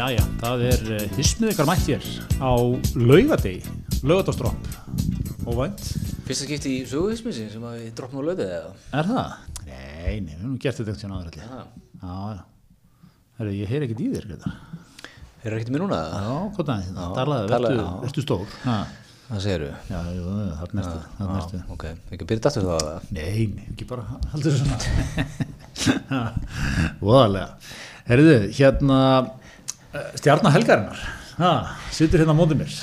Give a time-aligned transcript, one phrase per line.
[0.00, 2.04] Jæja, það er uh, hismið ykkar mætt hér
[2.40, 2.56] á
[2.96, 3.58] laugadegi,
[4.00, 4.68] laugadagstrópp
[5.44, 5.82] og vænt.
[6.24, 8.70] Fyrsta skipti í söguhismisi sem að við droppum á löðið eða?
[8.96, 9.34] Er það?
[9.66, 11.50] Nei, nei, við erum gert þetta ekkert svona aðra allir.
[11.50, 11.58] Já.
[12.00, 12.38] Já.
[13.40, 14.52] Herru, ég heyr ekkert í þér, Greta.
[15.42, 15.98] Er það ekkert mér núna?
[16.00, 16.94] Já, það er þetta?
[16.94, 18.54] Já, Talaðu, vertu stór.
[19.26, 19.72] Það segir þú?
[19.90, 20.30] Já, jú,
[20.62, 21.60] þarna ertu, þarna ertu.
[21.76, 22.96] Ok, ekki að byrja dættu það eða?
[23.18, 24.78] Nei, nei, ekki bara haldur svona.
[27.04, 27.52] Voðalega.
[28.08, 29.02] Herðu, hérna,
[29.94, 31.02] eh, stjarnar helgarinnar,
[31.38, 31.52] ha,
[31.94, 32.78] situr hérna á mótið mér.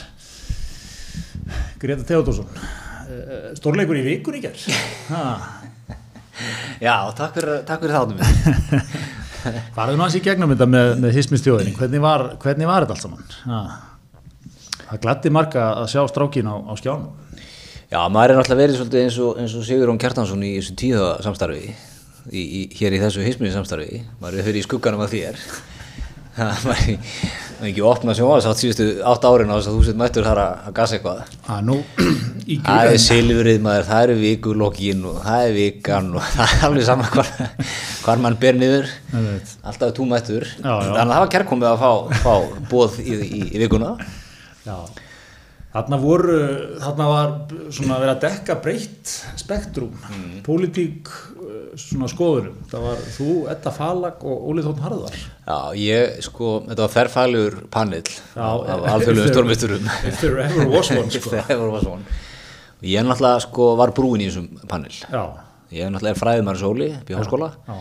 [1.81, 2.49] Greta Theodorsson,
[3.07, 4.67] eh, stórleikur í vikun í gerð.
[6.81, 8.27] Já, takk fyrir, takk fyrir þáttum við.
[9.97, 13.37] nú hans í gegnum þetta með, með hismistjóðinni, hvernig var, hvernig var þetta allt saman?
[13.47, 13.61] Ha,
[14.83, 17.15] það gladdi marga að sjá strákin á, á skjánum.
[17.87, 21.07] Já, maður er náttúrulega verið svolítið eins og, eins og Sigurón Kjartansson í þessu tíða
[21.23, 21.71] samstarfi,
[22.27, 25.39] í, í, hér í þessu hisminni samstarfi, maður er fyrir í skugganum af þér.
[26.37, 26.97] Það maður er
[27.57, 30.41] maður er ekki opnað sjónvarsátt síðustu átt árin á þess að þú sett mættur þar
[30.43, 31.31] að, gasa eitthvað.
[31.47, 31.77] Ha, nú,
[32.67, 36.85] Það er silfrið maður, það eru vikulokkin og það er vikan og það er alveg
[36.87, 37.31] saman hvar,
[38.03, 38.93] hvar mann ber niður.
[39.67, 40.45] Alltaf tú mættur.
[40.61, 43.95] Þannig að það var kærkomið að fá, fá bóð í, í, í vikuna.
[44.67, 44.77] Já,
[45.77, 46.35] þarna voru,
[46.81, 47.31] þarna var
[47.71, 50.41] svona vera að dekka breytt spektrum, Mm.
[50.45, 52.55] pólitík, uh, svona skoðurum.
[52.71, 55.17] Það var þú, Edda Falag og Óli Þórn Harðar.
[55.47, 60.39] Já, ég sko, þetta var ferfælugur panel Já, af, if alþjóðlegum there- stórmisturum If there
[60.39, 61.29] ever was one, sko.
[61.29, 62.01] Það var svona
[62.77, 65.23] og ég náttúrulega sko var brúin í þessum panel Já,
[65.71, 67.77] ég náttúrulega er fræðumar sóli í háskóla já,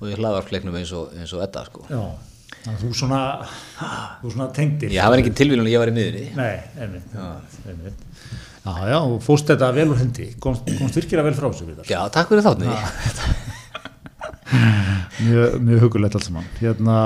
[0.00, 2.00] og ég hlaðvar fleiknum eins og, eins og Edda sko já.
[2.62, 3.20] Þú svona,
[4.20, 4.92] þú svona tengdir.
[4.94, 7.16] ég hafa ekki tilvílun að ég var í miðunni Nei, einmitt,
[7.66, 8.04] einmitt.
[8.62, 11.90] Já, já, og fóst þetta vel úr hendi, komst, komst virkilega vel frá þessu við
[11.90, 12.70] Já, takk fyrir þátni
[15.22, 16.46] mjög, mjög hugulegt allt saman.
[16.60, 16.96] Hérna,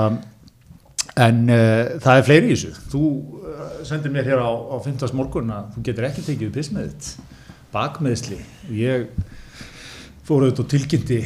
[1.17, 2.85] en uh, það er fleiri í þessu.
[2.93, 3.03] Þú
[3.41, 5.13] uh, sendir mér hér á, á 15.
[5.17, 7.11] morgun að þú getur ekki tekið þitt
[7.73, 8.37] bakmeðsli
[8.77, 9.09] ég
[10.27, 11.21] fór auðvitað og tilkynnti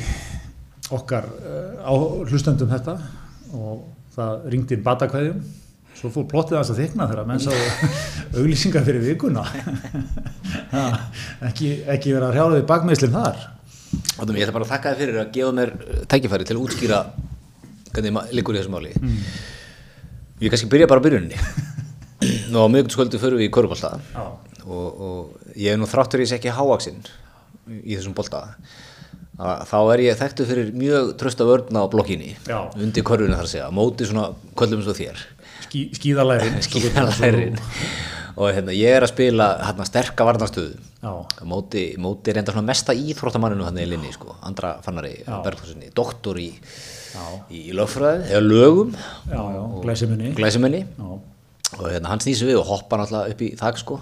[0.96, 1.94] okkar uh, á
[2.30, 2.98] hlustendum þetta
[3.56, 3.84] og
[4.16, 5.42] það ringdi inn batakveðjum
[6.02, 7.52] svo fór plottið hans að þykna þegar menn sá
[8.40, 9.44] auglýsingar fyrir vikuna
[10.74, 10.86] ha,
[11.50, 13.42] ekki, ekki vera að hrjáða við bakmeðslinn þar
[13.92, 16.62] Þannig ég ætla bara að þakka þér fyrir að gefa mér uh, tækifæri til að
[16.64, 17.00] útskýra
[17.92, 18.92] hvernig ma- liggur í þessu máli.
[20.40, 21.40] Ég kannski byrja bara á byrjuninni.
[22.54, 24.24] Nú á miðgundskvöldu förum við í körubólta Já.
[24.64, 27.02] og, og ég er nú þráttur ég sé ekki hávaksinn
[27.82, 28.46] í þessum bolta.
[29.40, 32.60] Þá er ég þekktu fyrir mjög trösta vörna á blokkinni, Já.
[32.78, 34.28] undir körfuna þar að segja, móti svona
[34.60, 35.22] köllum svo þér.
[35.66, 36.60] Skí, skíðalærin.
[36.68, 37.58] Skíðalærin.
[38.36, 41.14] Og hérna, ég er að spila hérna, sterka varnastöðu Já.
[41.48, 46.52] móti, móti reynda svona mesta íþróttamanninu hann í linni sko, andra fannari Bergþórssoni, doktor í,
[47.52, 48.94] í lögfræði, eða lögum.
[49.32, 49.64] Já, já,
[50.38, 50.86] glæsimenni.
[50.86, 51.10] já,
[51.80, 54.00] og hérna, hann snýsi við og hoppa náttúrulega upp í þak sko,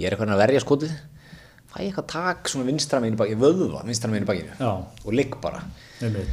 [0.00, 0.98] ég er eitthvað að verja skotið
[1.70, 4.72] fæ ég eitthvað tak svona vinstra meginn í bakinu, vöðva vinstra meginn í bakinu Já.
[5.04, 5.60] og ligg bara.
[6.00, 6.30] Einmitt.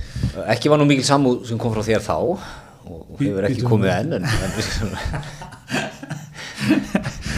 [0.48, 2.38] Ekki var nú mikil samúð sem kom frá þér þá og,
[3.20, 3.70] hefur ekki nú.
[3.72, 4.52] komið enn en, en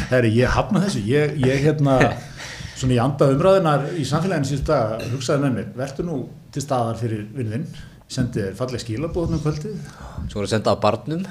[0.10, 1.94] Herri, ég hafna þessu, ég, ég hérna
[2.80, 6.16] svona í anda umræðunar í samfélaginu síðust dag, hugsaði með mér verður nú
[6.54, 7.68] til staðar fyrir vinninn
[8.10, 9.76] sendi þér falleg skilabóðnum kvöldið.
[10.32, 11.24] Svo er að senda á barnum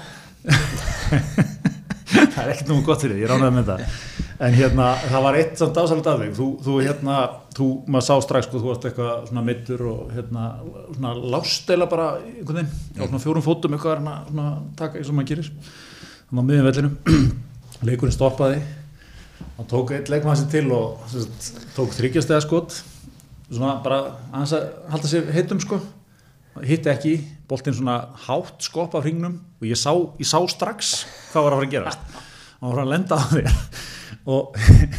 [2.38, 4.00] það er ekkert nú gott fyrir því, ég ránaði með það.
[4.38, 7.14] En hérna, það var eitt samt ásalit af þig þú, þú hérna,
[7.56, 10.44] þú, maður sá strax sko, þú varst eitthvað svona mittur og hérna,
[10.92, 15.16] svona lástela bara einhvern veginn, á svona fjórum fótum eitthvað hérna, svona taka eins og
[15.18, 15.48] maður gerir.
[16.28, 16.94] Þannig á miðjum vellinum.
[17.88, 18.60] Leikurinn stoppaði.
[19.56, 22.78] Hann tók eitt leikmann sér til og sem sagt, tók þryggjastega skot.
[23.48, 25.80] Svona bara aðeins að halda sér heitum sko.
[26.62, 27.16] Hitti ekki,
[27.50, 29.40] boltinn svona hátt skopp af hringnum.
[29.58, 29.90] Og ég sá,
[30.22, 31.00] ég sá strax
[31.32, 32.26] hvað var að fara að gerast
[32.60, 33.50] hann var að lenda á þér.
[34.28, 34.42] Og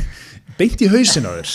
[0.60, 1.52] beint í hausin á þér.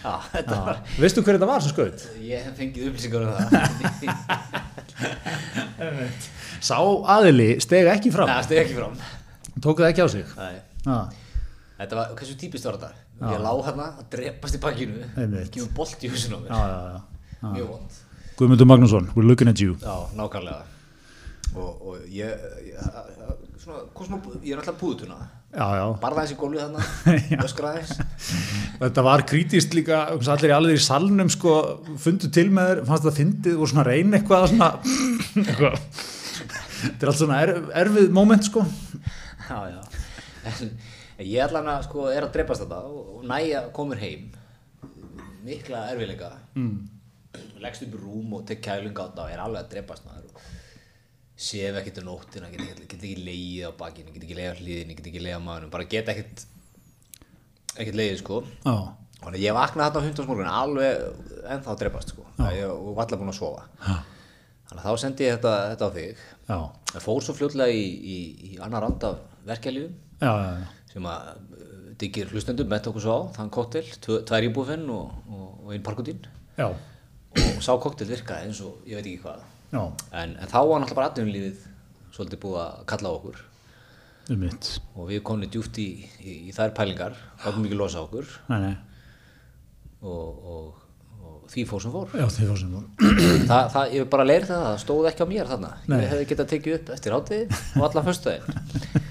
[0.00, 2.04] Já, þetta var veistu hver þetta var sem skaut?
[2.24, 3.44] Ég hef fengið upplýsingar um það.
[6.70, 6.76] Sá
[7.16, 8.28] aðili steg ekki fram.
[8.30, 8.94] Það stegi ekki fram.
[9.60, 10.24] Tók það ekki á sig.
[10.40, 10.56] Nei.
[11.80, 12.90] Þetta var, hversu típist var þetta?
[13.20, 15.50] Ég lá hérna að drepast í bakkinu Einmitt.
[15.52, 16.50] Kemur bolt í húsinu á mér.
[16.52, 17.52] Já, já, já.
[17.54, 17.98] Mjög vond.
[18.40, 19.76] Guðmundur Magnússon, we're looking at you.
[19.80, 20.64] Já, nákvæmlega.
[21.56, 22.76] Og, og ég, ég,
[23.60, 25.18] svona, kom smá, ég er alltaf púðutuna.
[25.50, 25.84] Já, já.
[26.02, 26.82] Barða þessi gólfið þarna
[27.48, 28.44] Öskraði þess
[28.84, 31.54] þetta var krítist líka allir í allir í salnum sko,
[31.98, 34.70] fundu til með þér, fannst það fyndið og svona reyna eitthvað að svona
[35.42, 35.82] eitthvað.
[36.84, 37.52] þetta er allt svona er,
[37.82, 38.64] erfið moment sko.
[39.50, 39.80] Já, já.
[40.46, 40.72] En,
[41.20, 44.30] Ég allan að sko er að drepast þetta og, næja komur heim.
[45.44, 46.30] Mikla erfiðleika.
[46.56, 46.78] Mm.
[47.60, 50.30] Leggst upp í rúm og tek kæling á þetta og er alveg að drepast maður.
[50.30, 50.49] og
[51.40, 54.60] sef ekkert um nóttina, get, get, get ekki leiðið á bakinu, get ekki leiðið á
[54.60, 56.44] hlýðinu, get ekki leiðið á maðunum, bara get ekkert
[57.76, 58.42] ekkert leiðið sko.
[58.66, 58.76] Já,
[59.20, 61.00] Þannig að ég vaknaði þarna á hundarsmorgun alveg
[61.54, 62.22] ennþá að drepast sko.
[62.40, 63.66] Að ég var allar búin að sofa.
[64.70, 66.22] Þannig að þá sendi ég þetta, þetta á þig.
[66.48, 66.58] Já,
[66.90, 68.16] Það fór svo fljótlega í, í,
[68.48, 70.86] í annar rand af verkefliðum já, já, já.
[70.90, 75.44] sem að uh, diggir hlustendum með okkur svo á, þann koktel, tvær íbúfinn og, og,
[75.66, 76.24] og einn parkutín
[76.58, 79.44] já, og sá koktel virkaði eins og ég veit ekki hvað.
[79.44, 81.64] já, en, en þá var náttúrulega bara aðdunlífið
[82.14, 83.40] svolítið búið að kalla á okkur
[84.30, 84.70] um mitt.
[84.96, 85.88] og við komum djúft í,
[86.22, 88.74] í, í þær pælingar gátum ekki losa okkur Nei, nei,
[90.02, 90.64] og, og,
[91.20, 92.88] og því fór sem fór já, fór sem voru.
[93.50, 95.96] það, það, ég bara leir það, það stóð ekki á mér þarna Nei.
[96.00, 98.46] ég hefði getað tekið upp eftir hátið og allan föstudaginn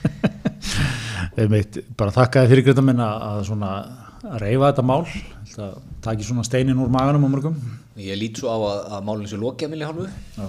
[1.39, 3.69] Um mitt, bara þakkaði fyrir gröta minna að svona
[4.25, 5.03] að reyfa þetta mál.
[5.53, 7.55] Það taki svona steinin úr maganum á mörgum.
[8.03, 10.07] Ég lít svo á að, að málinn sem lokið að minni hálfu
[10.39, 10.47] Já.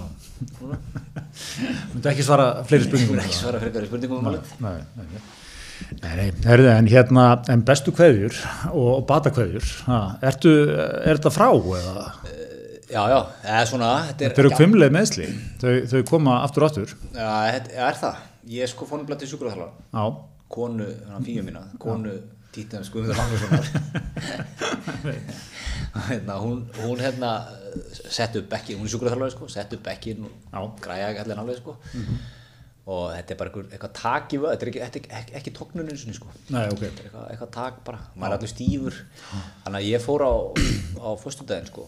[1.91, 3.19] Myndi ekki svara fleiri spurningum.
[3.19, 5.21] ég ekki svara í spurningum um málið Nei, nei, nei.
[6.01, 8.35] Nei, nei, en hérna, en bestu kveðjur
[8.69, 9.65] og, og bata kveðjur,
[10.29, 10.51] ertu,
[11.01, 12.03] er þetta frá eða?
[12.91, 15.27] já, já, eða svona þetta er, Þetta eru kvimleið meðsli,
[15.61, 16.93] þau, þau koma aftur og aftur.
[17.15, 18.21] já, þetta er það
[18.51, 20.05] ég sko fónum blættið sjúkurðarþjálfar Já,
[20.51, 22.13] konu, hann fíu mína, konu
[22.55, 23.65] títið Guðmundur Magnússonar
[26.09, 27.31] hérna, hún, hún hérna
[28.09, 31.77] sett upp bekkin, hún er sjúkurþjálfari sko, sett upp bekkin og græja allir alveg sko.
[32.91, 35.91] Og þetta er bara eitthvað tak í vöð þetta er ekki, ekki, ekki, ekki tóknun
[35.91, 36.31] eins og sko.
[36.49, 36.81] Nei, ok.
[36.81, 39.01] Þetta er eitthvað, eitthvað tak bara, maður er allir stífur.
[39.63, 40.33] Þannig að ég fór á,
[40.97, 41.87] á föstudaginn sko,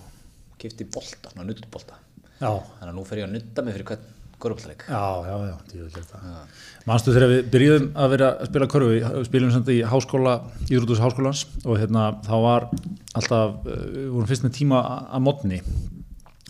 [0.62, 2.00] kifti bolta, svona nuttbolta
[2.44, 4.06] Já, þannig að nú fer ég að nutta mig fyrir hvern
[4.44, 6.60] korfballleik já, já, já, djúvill það.
[6.90, 10.36] Manstu þegar við byrjuðum að vera að spila körfu, við spilum samt í háskóla,
[10.68, 12.68] Íðrútus háskólans og hérna þá var
[13.16, 15.62] alltaf, uh, við vorum fyrst með tíma að modni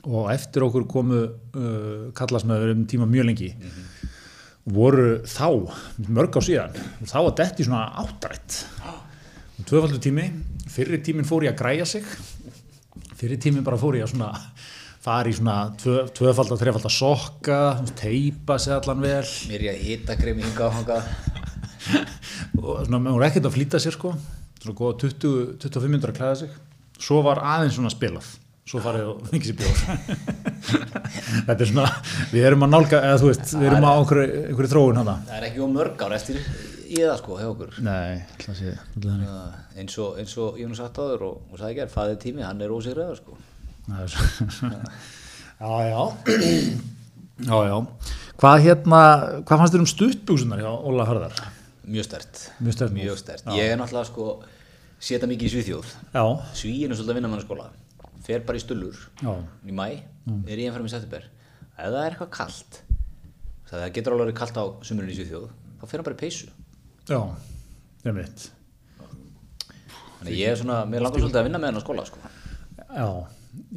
[0.04, 3.54] og eftir okkur komu uh, kallast með um tíma mjög lengi.
[4.74, 5.48] Voru þá,
[6.08, 8.62] mörg á síðan, þá var detti svona áttrætt.
[9.64, 10.28] Tvöfaldur tími,
[10.72, 12.08] fyrri tímin fór ég að græja sig
[13.24, 14.32] fyrri tímin bara fór ég að svona
[15.04, 17.60] fara í svona tvö, tvöfaldar, þrefaldar sokka
[18.00, 19.24] teipa sig allan vel.
[19.50, 21.02] Mér er ég að hita kremi hinga og hanga
[22.64, 24.14] og svona, hún er ekkert að flýta sér sko.
[24.64, 26.56] Svona góða 20, 25 minnur að klæða sig.
[27.04, 28.30] Svo var aðeins svona spilað.
[28.64, 29.82] Svo farið og fengið sér bjór.
[31.50, 31.88] Þetta er svona
[32.32, 35.18] við erum að nálga, eða þú veist, við erum á einhverju, einhverju þróun hana.
[35.28, 36.40] Það er ekki um mörg ár eftir
[36.88, 37.80] í það sko, hjá okkur.
[37.84, 39.40] Nei, það sé það Já,
[39.84, 42.64] eins og, eins og ég nú sagt áður og, og sagði ekki fæðið tími, hann
[42.64, 43.36] er ósigraður sko.
[43.36, 43.53] er
[43.90, 46.02] já, já.
[47.44, 47.78] Já, já.
[48.40, 49.00] Hvað hérna,
[49.44, 51.34] hvað fannst þér um stuttbúsunar hjá Óla Harðar
[51.84, 52.94] mjög stert, Mjög sterkt.
[52.96, 53.48] Mjög stert.
[53.58, 54.28] ég er náttúrulega sko
[55.04, 55.90] setja mikið í Svíþjóð.
[56.14, 56.24] Já,
[56.56, 57.66] Svíin er svolítið að vinna mannaskóla
[58.24, 59.02] fer bara í stullur.
[59.20, 59.34] Já,
[59.68, 59.88] í mæ,
[60.48, 61.26] er í ennfærum í september.
[61.74, 62.80] Ef það er eitthvað kalt
[63.74, 65.50] það getur alveg verið kalt á sumurinn í Svíþjóð
[65.82, 66.50] þá fer hann bara í peysu.
[67.10, 67.20] Já
[68.06, 68.44] ég veit
[70.20, 72.22] þannig að ég er svona, mér langar svolítið að vinna með hann á skóla sko.
[72.94, 73.08] Já,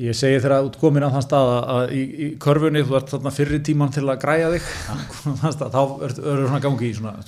[0.01, 2.93] ég segi þegar þú ert komin á þann stað að- að í, í körfunni þú
[2.99, 4.65] ert þarna fyrri tíman til að græja þig
[5.57, 7.13] stað, þá eru svona gangi í svona.
[7.21, 7.25] Já,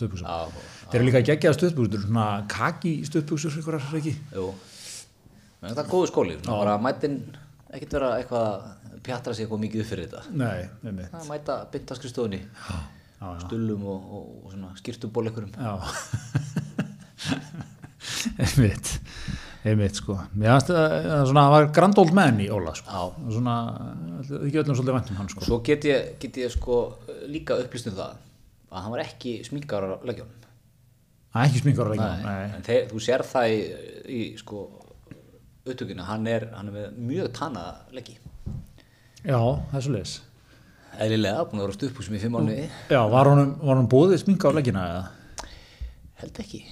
[0.88, 3.82] Þeir eru líka geggjaða stuðbuxur, svona kaki stuðbuxur ykkur er
[5.84, 7.18] er góðu skóli, bara mætin
[7.74, 8.60] ekkert vera eitthvað að
[9.04, 10.22] pjatra sig eitthvað mikið upp fyrir þetta.
[10.32, 10.60] Nei,
[11.12, 12.76] það er mæta bynda skrifstofunni Já,
[13.20, 13.28] já.
[13.44, 14.50] stullum og, og, og
[14.80, 15.26] skýrtuból
[15.58, 15.74] Já.
[18.38, 19.00] einmitt,
[19.66, 20.16] einmitt sko.
[20.38, 23.08] Það var grand old man í Óla sko.
[23.28, 23.56] Svona,
[24.22, 25.44] ekki öllum svolítið væntum hann sko.
[25.46, 26.80] svo get ég, get ég sko
[27.26, 28.16] líka upplýst um það
[28.68, 29.98] að hann var ekki sminkar á
[31.38, 31.94] er ekki sminkar á.
[31.98, 32.62] Nei.
[32.66, 33.58] þeir, þú sér það í,
[34.08, 34.62] í sko
[35.68, 38.16] upptökinu, hann er, hann er mjög tanaða leggi
[39.26, 40.14] Já, það er svo leis.
[40.98, 44.48] eðlilega, búin að vera stuðpúsum í fimm mánuði Já, var honum, var honum búið sminka
[44.48, 45.06] á leggina eða?
[46.18, 46.64] held ekki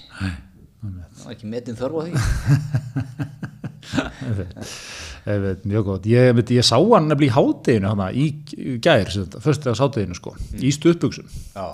[0.82, 2.12] það var ekki metin þörf á því
[5.66, 6.06] mjög gott.
[6.06, 9.08] Ég, ég sá hann nefnilega í hádeginu hana, í í gær,
[9.42, 11.26] fyrst eða sádeginu sko, í stuðbuxum.
[11.56, 11.66] já,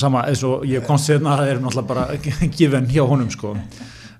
[0.00, 2.04] Sama eins og ég komst sérna að það er náttúrulega bara
[2.58, 3.48] given hjá honum sko.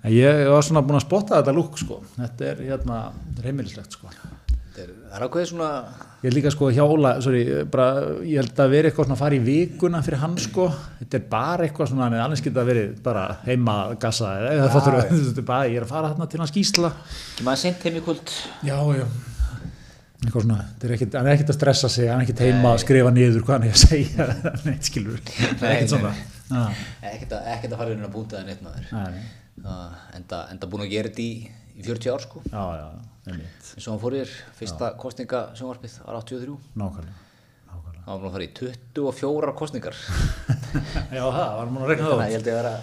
[0.05, 1.97] En ég var svona búin að spotta þetta lúk sko.
[2.19, 2.97] Þetta er hérna,
[3.31, 4.07] þetta er heimilislegt sko.
[4.75, 5.71] það er, það er ákveðið svona
[6.25, 9.21] Ég er líka sko hjá Óla, sorry, bara, ég held að vera eitthvað svona að
[9.21, 10.71] fara í vikuna fyrir hann sko.
[11.03, 14.97] Þetta er bara eitthvað svona, en annars geta verið bara heima gassa eða eða fattur,
[15.11, 16.91] þetta er bara, ég er að fara þarna til hans gísla.
[17.35, 18.33] ekki maður sent heim í kvöld
[18.65, 19.05] Já, já.
[20.25, 22.81] Eitthvað svona, er ekkit, hann er ekkit að stressa sig, hann er ekkit heima að
[22.87, 24.29] skrifa niður hvað hann er að segja,
[24.71, 26.13] neitt skilur, það er nei, svona.
[26.49, 26.63] Já,
[27.11, 28.89] ekkert að, ekkert að fara inn að búta það neitt maður.
[28.95, 33.14] Það- enda, enda búin að gera þetta í, í 40 ár sko já, já, einmitt,
[33.25, 37.15] eins og hann fór yfir, fyrsta kostninga sjónvarpið var 83 nákvæmlega,
[37.71, 38.03] nákvæmlega.
[38.05, 39.97] Það var búin að fara í 24 kostningar.
[41.17, 42.29] Já, það, var múin að rekna það Þannig að út.
[42.29, 42.83] ég held ég að vera að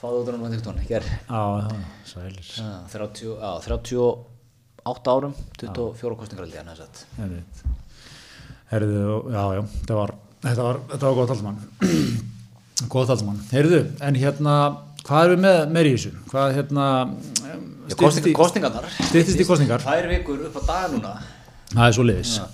[0.00, 0.86] fá það út á náttúrulega tónu.
[0.88, 1.68] Hér, Já, já,
[2.10, 2.50] sælir.
[2.56, 7.04] já, 30, já, 38 árum, 24 kostningar held ég að.
[7.20, 7.62] Einmitt.
[8.70, 9.00] Herðu,
[9.34, 10.14] já, já, þetta var,
[10.48, 11.62] þetta var, þetta var gott allmann.
[12.96, 13.40] gott allmann.
[13.52, 14.54] Herðu, en hérna,
[15.06, 16.12] hvað erum við með meir í þessu?
[16.30, 16.86] Hvað, hérna,
[17.90, 19.84] Já, styttist kostning, í- í kostningar?
[19.84, 21.14] Tvær vikur upp á dag núna.
[21.74, 22.34] Það er svo liðis.
[22.40, 22.46] Já.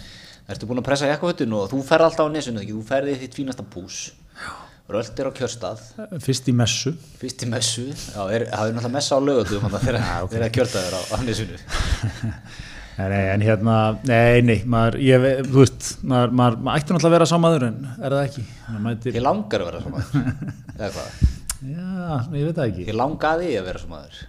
[0.46, 2.62] Ertu búin að pressa jakkafötun og þú ferð alltaf á nesunu?
[2.66, 3.96] Þú ferði þitt fínasta pús.
[4.86, 5.80] Rölt er á kjörstað.
[6.22, 6.92] Fyrst í messu.
[7.18, 7.88] Fyrst í messu.
[7.90, 10.38] Já, er, það er náttúrulega messa á lögutum þegar okay.
[10.46, 11.58] er kjörstaður á, á nesunu.
[12.96, 13.72] Nei, en hérna,
[14.08, 17.74] nei, nei, maður, ég, þú veist, maður, maður, maður ætti náttúrulega að vera sámaður en
[17.98, 18.44] er það ekki?
[19.18, 20.30] Ég langar að vera svo maður.
[20.78, 21.18] Eða hvað?
[21.74, 21.90] já,
[22.38, 22.86] ég veit það ekki.
[22.86, 24.22] Ég langaði að vera svo maður.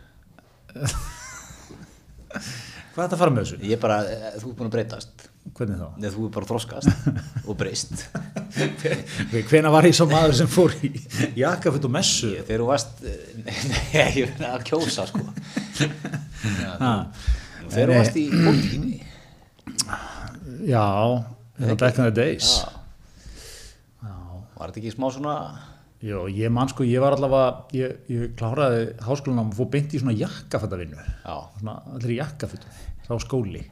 [2.97, 3.57] Hvað er þetta að fara með þessu?
[3.69, 5.27] Ég bara, eh, þú er búin að breytast.
[5.57, 5.87] Hvernig þá?
[6.01, 6.89] Nei, þú er bara þroskast
[7.47, 8.01] og breyst.
[9.51, 10.91] Hvena var ég svo maður sem fór í
[11.39, 12.33] jakkafutt og messu?
[12.35, 13.13] Ég, þegar þú varst, eh,
[13.93, 15.23] nei, ég finna að kjósa, sko.
[17.67, 18.97] Þegar þú varst í pólitíkinni.
[20.67, 20.83] Já,
[21.61, 22.49] þetta back in the days.
[22.65, 22.73] Já.
[24.57, 25.35] Var þetta ekki smá svona,
[26.05, 30.01] Jó, ég man sko, ég var allavega, ég, ég kláraði háskólanum og fór beint í
[30.01, 30.97] svona jakkafattavinnu.
[31.25, 32.75] já, Svona allir í jakkafuttum,
[33.07, 33.63] þá skóli.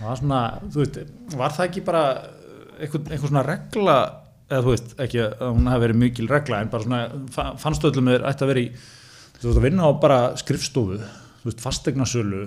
[0.00, 0.98] Það var svona, þú veist,
[1.38, 2.02] var það ekki bara
[2.80, 3.96] eitthvað, eitthvað svona regla,
[4.50, 7.02] eða þú veist, ekki að hún hafi verið mikil regla, en bara svona,
[7.36, 8.72] fa- fannst öllum er ætti að vera í,
[9.38, 10.98] þú veist, að vinna á bara skrifstofu,
[11.44, 12.42] þú veist, fastegnasölu,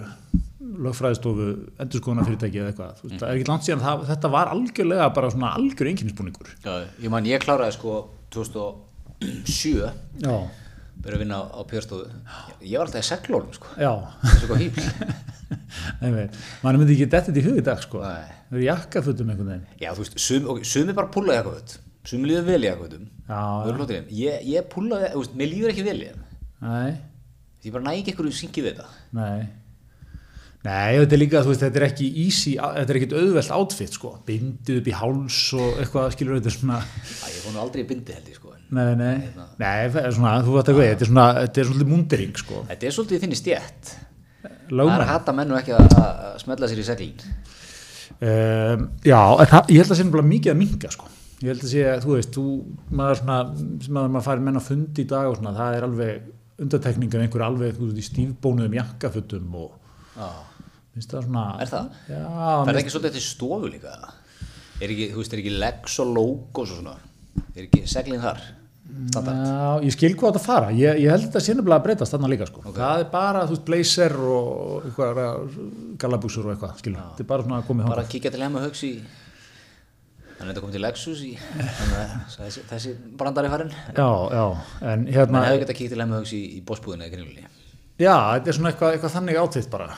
[0.86, 1.48] lögfræðistofu,
[1.80, 5.54] endurskoðunarfyrirtæki eða eitthvað, veist, það er ekki langt síðan, það, þetta var algjörlega bara svona
[5.56, 6.52] algjör einkennisbúningur.
[6.66, 7.96] já, ég man, ég kláraði sko
[8.36, 9.92] 2007,
[10.26, 10.36] Já,
[11.06, 12.10] byrja að vinna á, á pjörstofu.
[12.66, 13.72] Ég var alltaf í seglólum, sko.
[13.80, 13.92] já.
[14.22, 14.86] Það er svo hvað hýpl.
[16.64, 18.30] Mann myndi ekki í hug í dag sko Nei.
[18.50, 21.76] það er jakkafutum einhvern veginn Já, þú veist, sumi, okay, sumi bara púlaði jakkaföt,
[22.10, 22.64] sumi líður vel
[23.78, 24.08] flottir þeim.
[24.20, 26.00] Ég, ég púlaði, mér líður ekki vel
[27.66, 28.88] Ég bara næ ekki einhverju syngið þetta.
[29.20, 29.46] nei
[30.66, 33.98] nei, þetta er líka, þú veist, þetta er ekki easy, þetta er ekkit auðvelt outfit
[33.98, 37.88] sko bindið upp í háls og eitthvað skilur þetta svona, Æ, ég nú aldrei í
[37.92, 38.54] bindi held ég, sko.
[38.76, 39.16] nei, nei
[39.62, 42.64] nei, það er svona, þú veit ekki, þetta er svona þetta er svona mundering sko
[42.72, 43.92] Þetta er svolítið þinni stjætt.
[44.46, 47.20] Það er að hata menn og ekki að, að að smella sér í seglín.
[48.26, 51.12] um, já, en það, ég held að sé nefnilega mikið að minga sko
[51.44, 52.44] ég held að sé, þú veist, þú
[52.96, 53.38] maður svona,
[53.86, 56.30] sem að maður fær menn að fundi í dag og svona, það er alveg
[56.66, 59.74] undartekningar einhver alveg, þú veist, í stífbónuðum jakkafutum og
[60.16, 60.30] Já.
[60.96, 61.46] Það svona...
[61.60, 61.88] Er það?
[62.08, 63.96] Já, Það er ekki svolítið til stofu líka.
[64.82, 66.94] Er ekki, þú veist, er ekki legs og logos og svona.
[67.56, 68.40] Er ekki seglín þar?
[69.10, 69.42] Standard.
[69.44, 70.70] Já, ég skil hvað þetta fara.
[70.78, 72.64] Ég, ég held að sé nefnilega að breytast þarna líka, sko.
[72.76, 75.20] Það er bara, þú veist, blazer og eitthvað
[76.04, 77.02] gallabúsur og eitthvað, skilur.
[77.12, 78.06] Þetta er bara svona að komið Bara hóna.
[78.08, 78.92] að kíkja til hemma hugs í...
[80.36, 81.34] Þannig að þetta komið til Lexus í...
[82.38, 83.76] Þessi, þessi brandari farinn.
[83.96, 84.46] Já, já,
[84.94, 87.48] en hérna, hefði getað kíkt til hemma hugs í, í bósbúðinu eða kringlunni.
[88.00, 89.90] já, þetta er svona eitthvað, eitthvað þannig átvitt bara.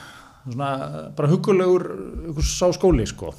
[0.47, 0.69] Svona,
[1.17, 1.83] bara hugulegur,
[2.29, 3.33] eitthvað sá skóli, sko.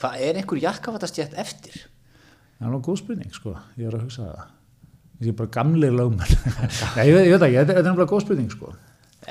[0.00, 1.76] Hvað er einhver jakkafatastjætt eftir?
[2.58, 3.52] Það er nú góð spurning, sko.
[3.78, 4.48] Ég er að hugsa það.
[5.22, 6.34] Ég er bara gamli lögmenn.
[6.96, 8.72] Nei, ég ég veit ekki, þetta er nefnilega góð spurning, sko.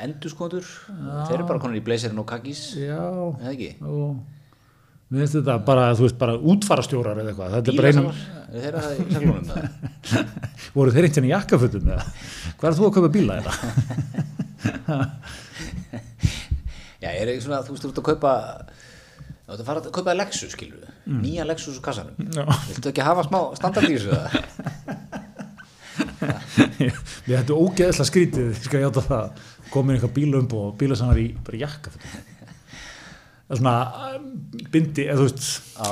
[0.03, 0.69] Endurskoður?
[0.87, 2.63] Þeir eru bara konar í blazerinn og kakkís.
[2.79, 3.01] Já,
[3.43, 3.67] Eða ekki?
[3.83, 4.23] og
[5.13, 8.07] mér finnst þetta bara, þú veist, bara útfarastjórar eða eitthvað, þetta er bara einum
[8.53, 9.63] þeir að það í seglunum með það?
[10.73, 12.05] voru þeir einhvern í jakkafutum eða
[12.57, 13.53] hvað er þú að kaupa bíla þetta?
[17.03, 18.33] Já, er ekki svona, þú veist, þú ert að kaupa
[19.43, 22.15] Þú ert að fara að kaupa Lexus, skilur við Nýja Lexus úr kassanum.
[22.69, 24.31] Viltu ekki hafa smá standard í þessu það?
[27.27, 29.43] Við hættu ógeðslega skrítið, ég skal játa það
[29.73, 32.31] komin eitthvað bílumb og bílasannar í bara jakkafutum
[33.43, 33.75] það er svona
[34.73, 35.43] bindi, eða þú veist
[35.77, 35.91] Já,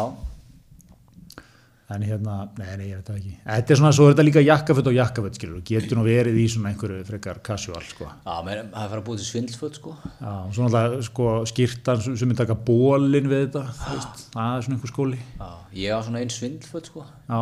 [1.95, 3.31] en hérna, nei, nei, ég veit það ekki.
[3.45, 6.39] Þetta er svona, svo er þetta líka jakkafut og jakkafut skilur, og getur nú verið
[6.41, 8.07] í svona einhverju frekar casual, sko.
[8.09, 9.95] Já, menn, það er fara að búið til svindlföt, sko.
[10.21, 14.67] Já, og svo náttúrulega sko skýrtan sem er taka bólin við þetta, veist, það er
[14.67, 15.21] svona einhver skóli.
[15.37, 15.49] Já,
[15.81, 17.05] ég á svona einn svindlföt, sko.
[17.31, 17.39] Já,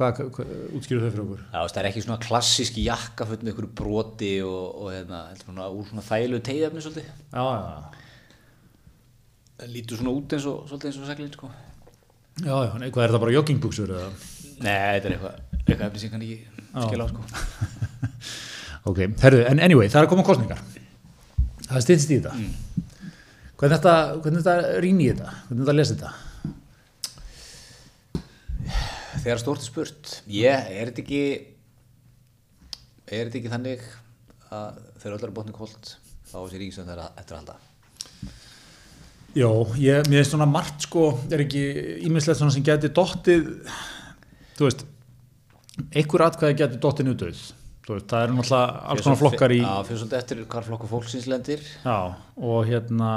[0.00, 0.46] hvað, hvað
[0.78, 1.46] útskýru þau fyrir okkur?
[1.52, 5.88] Já, það er ekki svona klassíski jakkaföt með einhverju broti og, og hérna, svona, úr
[5.90, 7.08] svona þælu tegðefni svolítið.
[7.32, 8.06] Já, já, já.
[12.38, 14.08] Já, já, nei, hvað er það bara joggingbuxur eða?
[14.58, 16.38] Nei, þetta er eitthvað, eitthvað efni sem kann ekki
[16.86, 17.20] skila á, sko
[18.92, 20.60] Ok, herðu, en anyway, það er að koma kostningar.
[21.66, 22.32] Það stýttist í þetta.
[23.58, 25.34] Hvernig þetta, hvernig þetta rýni í þetta?
[25.48, 26.10] Hvernig þetta lesi þetta?
[29.18, 31.22] Þegar stórt er spurt, ég, er þetta ekki
[33.08, 33.84] er þetta ekki þannig
[34.52, 35.90] að þegar öll eru botni kvöld
[36.28, 37.56] þá sé ríkistönd þeirra eftir að halda
[39.36, 41.62] Jó, ég, mér finnst svona margt sko, er ekki
[42.08, 43.50] ímislegt svona sem geti dottið,
[44.56, 44.84] þú veist,
[45.92, 47.42] einhver atkvæði geti dottið nýttuð,
[47.84, 50.92] þú veist, það eru náttúrulega alls konar flokkar í, Já, fyrir svolítið eftir hvar flokkur
[50.94, 51.64] fólksins lendir.
[51.84, 51.98] Já,
[52.40, 53.10] og hérna,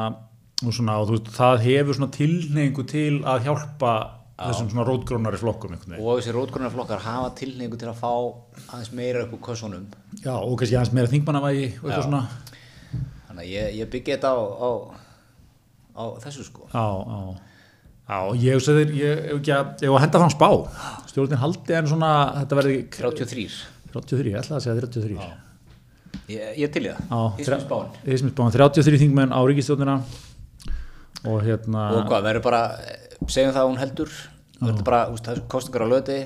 [0.61, 3.93] og svona, og þú veist, það hefur svona tilneyingu til að hjálpa
[4.41, 6.05] þessum svona rótgrónari flokkum einhvern veginn.
[6.05, 8.11] og þessi rótgrunar flokkar hafa tilningu til að fá
[8.73, 9.85] aðeins meira upp úr kössunum.
[10.23, 12.07] Já, og kannski aðeins meira þingmannavægi og eitthvað Já.
[12.07, 12.21] svona,
[13.27, 14.69] þannig að ég, ég byggi þetta á, á,
[15.95, 16.67] á þessu sko.
[16.71, 17.51] Já, já.
[18.11, 20.47] Já, ég hugsa þér, ég hef ekki að, ég hef að henda fram spá,
[21.07, 22.09] stjórnin haldi en svona,
[22.41, 23.45] þetta verði 33
[23.93, 25.29] 33, ég ætla að segja 33.
[26.33, 27.95] ég, ég til í það, Já, spáin.
[28.03, 29.95] Íslandsbáin 33 þingmenn á ríkistjórnina
[31.29, 32.61] og hérna og hvað, verður bara,
[33.27, 34.13] segjum það að hún heldur?
[34.61, 36.19] Verður bara, úst, það kostingar á löti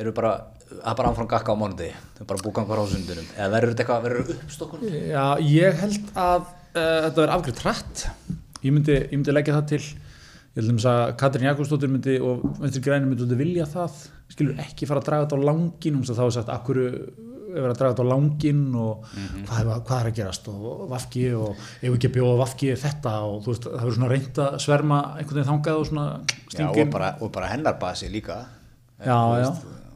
[0.00, 0.34] eru bara
[0.84, 3.32] að bara áfram gakka á mánuði, það er bara búgangar á sundunum.
[3.34, 4.84] Eða verður þetta eitthvað, verður uppstokkun?
[5.10, 8.04] Já, ég held að uh, þetta verði afgriðt hratt
[8.62, 9.82] ég myndi, ég myndi leggja það til.
[10.50, 13.98] Ég held að Katrin Jakobsdóttir myndi og Vinstri Græni myndi vilja það.
[14.30, 16.80] Skilur ekki fara að draga þetta á langin um þá er sagt, akkur
[17.50, 19.06] er að draga þetta á langin og
[19.46, 23.14] hvað, er, hvað er að gerast og vafki og ef ekki að bjóða vafki þetta
[23.26, 26.54] og þú veist, það verður svona reynd að sverma einhvern veginn þangað og svona Já,
[26.54, 26.86] stingin.
[26.86, 28.40] og, bara, og bara hennar basi líka.
[29.02, 29.50] Já, já.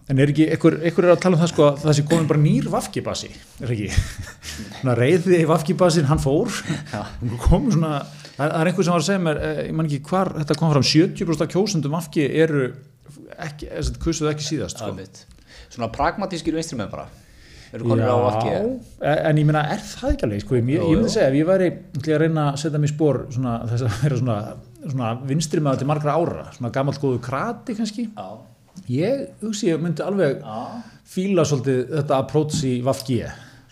[0.05, 2.27] En er ekki, einhver, einhver er að tala um það sko að það sé komin
[2.29, 3.31] bara nýr vafkibasi,
[3.65, 3.87] er ekki?
[4.81, 6.53] Svona reyði vafkibasin, hann fór,
[7.23, 8.03] hún kom svona,
[8.37, 10.73] það er einhver sem var að segja mér, eh, ég man ekki hvar þetta kom
[10.73, 12.65] fram, 70% af kjósundum vafki eru
[13.39, 14.95] ekki, þess að kusuðu ekki síðast, sko.
[14.97, 15.25] mitt.
[15.71, 17.07] Svona pragmatískir vinstrimenn bara.
[17.75, 18.51] Eru konur á ekki
[19.03, 21.49] e- en ég meina, er það ekki alveg, sko, ég, ég myndi segja, ef ég
[21.49, 21.71] væri
[22.05, 24.37] að reyna að setja í spór þess að vera svona,
[24.85, 28.29] svona vinstri maður til margra ára, svona gamall góðu krati kannski, Já,
[28.89, 30.83] ég hugsi, ég myndi alveg já.
[31.05, 33.19] fíla svolítið þetta approach í Vafgi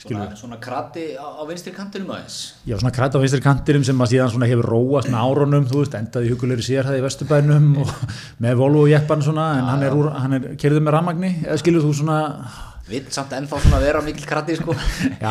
[0.03, 2.39] Svona, svona krati á, á vinstri kantinum aðeins.
[2.67, 5.95] Já, svona krætt á vinstri kantirum sem að síðan hefur róast með árunum, þú veist,
[5.95, 7.69] endaði hugulegri sérhæði í Vesturbænum
[8.43, 9.95] með Volvo og Jeppan svona, en hann er,
[10.41, 12.19] er kerðið með rammagni, eða skilur þú svona
[12.93, 14.75] Vill samt ennþá svona vera mikil krati sko.
[15.23, 15.31] Já,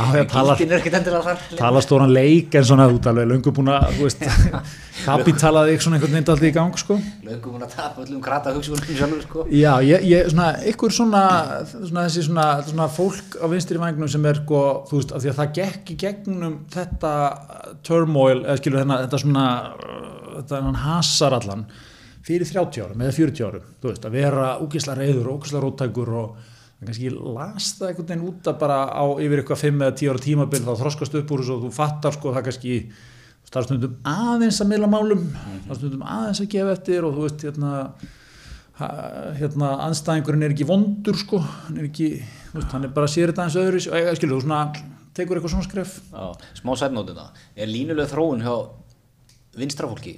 [1.02, 1.42] endilega þar.
[1.60, 4.02] tala stóran leik en svona út alveg löngu búin að,
[5.08, 6.98] kapitalaði svona einhvern veginn alltaf í gang, sko.
[7.26, 9.46] Löngum hún að tapa öllum krata hugsunum sjálfur sko.
[9.54, 11.24] Já, ég, ég, svona, ykkur svona,
[11.74, 15.32] svona þessi svona, svona fólk á vinstri vagnum sem er, sko, þú veist, af því
[15.34, 17.14] að það gekk í gegnum þetta
[17.88, 19.48] turmoil, eða skilur þennan, þetta svona,
[20.38, 21.66] þetta hann hasar allan
[22.26, 26.18] fyrir 30 árum eða 40 árum, þú veist, að vera úkisla reyður og úkisla róttækur
[26.22, 26.50] og
[26.90, 30.24] kannski las það einhvern veginn út að bara á yfir eitthvað 5 eða 10 ára
[30.26, 32.78] tímabil þá þroskast upp úr þessu og þú fattar sko það kannski
[33.52, 35.28] starfstundum aðeins að miðla málum
[35.68, 37.74] starfstundum aðeins að gefa eftir og þú veist hérna
[39.38, 42.08] hérna anstæðingurinn er ekki vondur sko hann er ekki,
[42.50, 44.62] þú veist, hann er bara sér þetta aðeins öðru og skilur þú svona
[45.18, 45.96] tekur eitthvað svona skref?
[46.10, 46.26] Já,
[46.62, 48.56] smá sætnótuna er línulega þróun hjá
[49.60, 50.16] vinstra fólki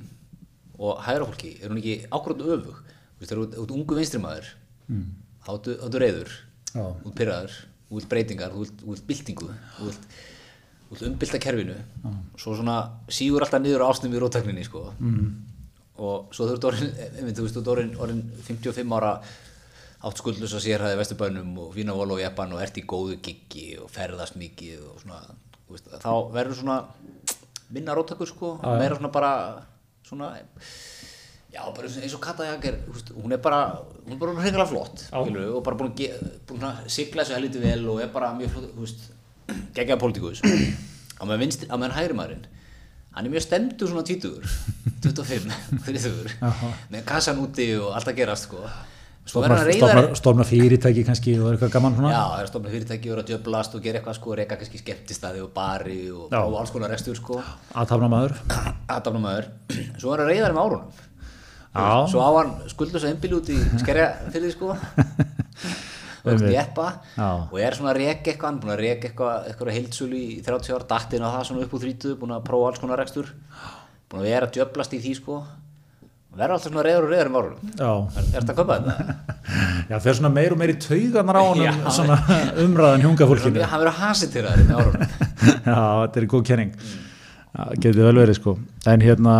[0.77, 2.79] og hægra fólki er hún ekki ákvörðu öfug?
[3.17, 4.49] Þú veist, þú ert- ungu vinstri maður
[4.87, 5.05] mm.
[5.49, 6.31] áttu- áttu reyður.
[6.73, 7.57] Þú ert pyrraður,
[7.87, 10.07] þú vilt breytingar þú vilt byltingu þú vilt
[11.01, 11.77] umbylta kerfinu
[12.37, 12.77] svo svona
[13.09, 14.91] sígur alltaf niður ásnum í rótækninni sko.
[14.99, 15.31] mm.
[15.97, 19.13] og svo þú ert orðin einmitt, þú veist, þú ert orðin, orðin 55 ára
[20.03, 23.91] átt skuldlösa sérhæði vesturbænum og fína vol og jeppan og ert í góðu giggi og
[23.93, 25.21] ferðast mikið og svona,
[25.71, 26.79] veist, þá verður svona
[27.73, 29.31] minna róttakur sko, meira svona bara
[30.03, 30.33] svona
[31.53, 32.79] já, bara eins og- Kata Jager
[33.17, 33.59] hún er bara,
[34.05, 37.61] hún er bara hreikala flott skilurðu, og bara búin að, búin að sigla þessu helviti
[37.63, 39.09] vel og er bara mjög flott
[39.75, 40.41] geggjaða pólitíkus
[41.19, 42.47] á meðan vinstri, á meðan hægri maðurinn
[43.13, 44.41] hann er mjög stemdur svona 20
[45.03, 45.53] 25,
[45.85, 46.33] 30
[46.93, 48.61] með kassan úti og allt að gerast sko.
[49.27, 52.09] Svo reyðar stofna, stofna fyrirtæki kannski og eitthvað gaman svona?
[52.11, 55.51] Já, það stofnað fyrirtæki og vera djöblast og gera eitthvað sko, reyka kannski skemmtistæði og
[55.55, 57.37] bari og, og alls konar restur sko,
[57.75, 58.33] aðtafna maður
[58.91, 59.47] aðdafnamaður
[60.01, 60.99] svo er hann reyðar með árunum.
[61.73, 64.75] Svo á hann skuldlösa einbíli út í skerja fyrir því sko.
[66.23, 66.85] Og jeppa.
[67.17, 67.29] Já.
[67.51, 70.37] og er svona að reka eitthvað hann er búin að reka eitthvað, eitthvað heildsölu í
[70.45, 73.33] 30 ár dattinn á það svona upp úr 30 búin að prófa alls konar rekstur.
[74.07, 75.41] Búin að vera djöblast í því sko.
[76.33, 77.73] Verður alltaf svona reyður og reyður með árunum.
[77.77, 79.17] Já, er, er þetta að köpa þetta?
[79.91, 81.73] já þeir svona meir og meir í tauganar á Já.
[81.93, 82.17] svona
[82.63, 86.71] umræðan hjunga fólkinu hann verður að hasi til það Já, þetta er góð kenning.
[87.53, 88.55] Já, getur vel verið sko.
[88.89, 89.35] En hérna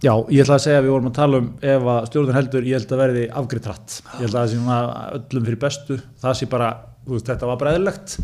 [0.00, 2.68] já, ég ætla að segja að við vorum að tala um ef að stjórnur heldur,
[2.68, 3.98] ég held að verði afgriðt hratt.
[4.14, 4.80] Ég held að það sé svona
[5.18, 6.00] öllum fyrir bestu.
[6.24, 6.70] Það sé bara,
[7.04, 8.16] þú veist, þetta var bræðilegt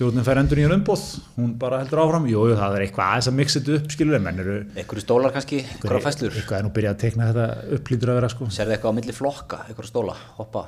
[0.00, 1.02] stjórnum fær endur nýjan umbóð
[1.34, 4.22] hún bara heldur áfram, jú, það er eitthvað aðeins að mixa þetta upp, skilur en
[4.24, 8.12] menn eru einhverju stólar kannski, einhverja fæslur eitthvað er nú byrjað að tekna þetta upplýtur
[8.12, 8.48] að vera sko.
[8.56, 10.64] Serðu eitthvað á milli flokka, einhverja stóla, hoppa.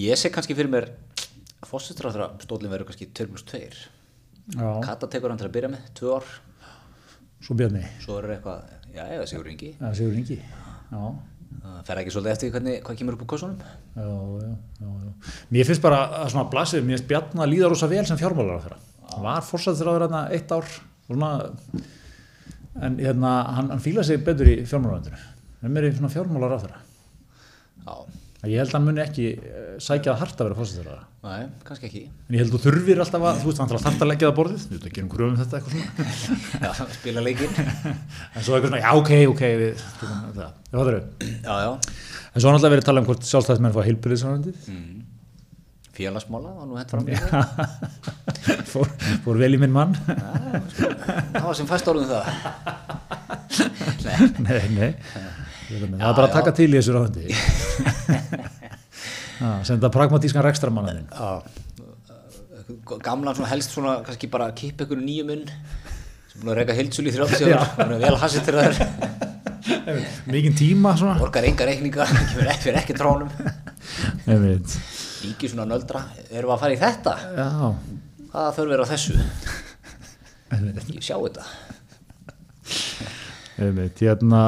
[0.00, 0.88] Ég sé kannski fyrir mér
[1.68, 5.84] fósitráþra stólinn verður kannski 2 plus 2 já, Kata tekur hann til að byrja með,
[6.00, 6.32] 2 ár.
[7.44, 9.74] Svo Bjarni, svo er eitthvað, já, eða Sigur Ingi.
[9.78, 10.38] Eða Sigur Ingi.
[10.88, 11.02] Já,
[11.62, 13.62] það fer ekki svolítið eftir hvernig, hvað kemur upp úr kossunum?
[13.94, 15.12] Já, já, já, já.
[15.54, 18.60] mér finnst bara að svona blasið, mér finnst Bjarni að líða rosa vel sem fjármálar
[18.60, 18.78] á þeirra,
[19.12, 20.70] hann var fórsættir á þeirra eitt ár
[21.08, 21.32] svona
[22.78, 25.20] en hérna, hann, hann fíla sig betur í fjármálaröndinu,
[25.64, 26.80] hann er svona fjármálar á þeirra
[27.84, 27.94] já,
[28.46, 31.04] ég held að hann muni ekki eh, sækja það hart að vera fórsættir á þeirra
[31.28, 32.02] nei, kannski ekki.
[32.28, 34.36] En ég held að þú þurfir alltaf að, þú veist, hann þarf að leggja það
[34.36, 35.88] borðið, þú veist, ekki um kröfum þetta eitthvað svona.
[36.64, 37.54] Já, spila leikinn.
[38.38, 40.52] En svo eitthvað svona, já ok, ok við, það, það.
[40.78, 43.82] Var þau já, já, en svo er náttúrulega verið að tala um hvort sjálfstæðismenn fá
[43.88, 44.58] heilbyrðisaröndið
[45.98, 47.18] félagsmála var nú hent fram það
[48.72, 48.86] fór,
[49.24, 49.96] fór vel í minn mann.
[51.34, 51.42] Það
[55.68, 57.26] það það er bara að taka til í þessu ráðandi
[59.68, 61.38] senda pragmatískan rekstramann að
[63.04, 67.06] gamlan svona helst svona kannski bara kippa ykkur nýjum inn sem búin að reyka heilsul
[67.08, 68.72] í 30 ára hann er vel hassið til það
[70.28, 71.18] mikinn tíma svona.
[71.22, 73.30] Orgar enga reikninga kemur fyrir ekki trónum.
[74.28, 77.14] Líki svona nöldra erum við að fara í þetta?
[77.38, 77.48] Já,
[78.32, 79.16] hvaða þörf er á þessu?
[80.94, 81.46] Ég sjá þetta.
[83.58, 84.42] Einmitt, hérna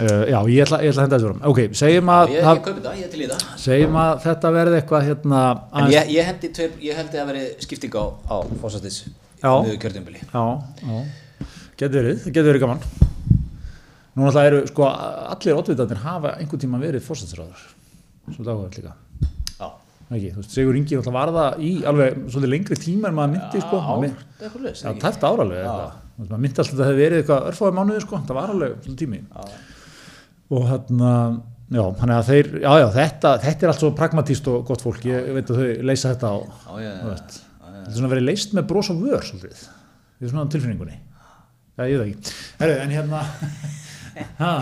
[0.00, 2.46] uh, já, ég ætla, ég ætla að henda þessu fram ok, segjum að, ég, ég
[2.86, 6.74] það, ég í það segjum að þetta verði eitthvað hérna en ég, ég hendi tveir,
[6.84, 9.02] ég held að veri skipting á, á fósastis
[9.42, 9.52] Já.
[9.62, 10.44] miður kjörðumbili Já,
[10.82, 11.00] já,
[11.76, 12.84] getur verið, það getur verið gaman.
[14.16, 14.86] Nú náttúrulega eru, sko,
[15.34, 17.66] allir oddvitarnir hafa einhvern tíma verið fórstætsræður,
[18.30, 18.94] svolítið áhugað líka.
[19.60, 19.68] já,
[20.06, 23.62] Ekki, þú veist, Sigur Ingi var það í alveg svolítið lengri tíma en maður myndi,
[23.66, 23.82] sko.
[23.82, 23.96] já,
[24.40, 24.46] það
[24.86, 28.38] Já, tæft veist, Maður myndi alltaf að það hefði verið eitthvað örfáði mánuði, sko, það
[28.40, 29.20] var alveg svolítið tími.
[30.54, 31.12] Og hérna,
[31.74, 35.00] já, þannig að þeir, já, já, þetta, þetta er allt svo pragmatíst og gott fólk,
[35.08, 36.36] ég veit að þau leysa þetta á.
[36.76, 39.64] Þetta er svona verið leist með bros og vör, svolítið.
[39.64, 41.00] Þetta er svona á tilfinningunni.
[41.76, 42.36] Já, ég veit ekki.
[42.60, 43.24] Herru, en hérna,
[44.44, 44.52] ha,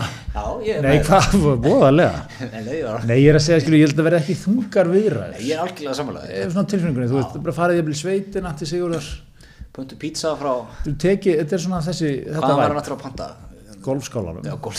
[0.65, 2.25] já, nei, hvað, bóðarlega.
[2.55, 2.59] Nei,
[3.05, 4.89] nei, ég er að segja, skilu, ég held að vera ekki þungar.
[4.91, 7.89] Nei, ég er algjörlega samanlega Það er svona tilfinningunni, þú veist, bara farið ég að
[7.91, 9.13] bli sveitina til Sigurðar.
[9.75, 10.53] Pöntu pizza frá
[10.87, 13.33] þetta er svona þessi, þetta var var hann aftur að panta?
[13.85, 14.45] golfskálanum.
[14.47, 14.73] Já, gól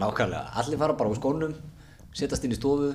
[0.00, 1.54] Nákvæmlega, allir fara bara úr skónum
[2.14, 2.92] setjast inn í stofu,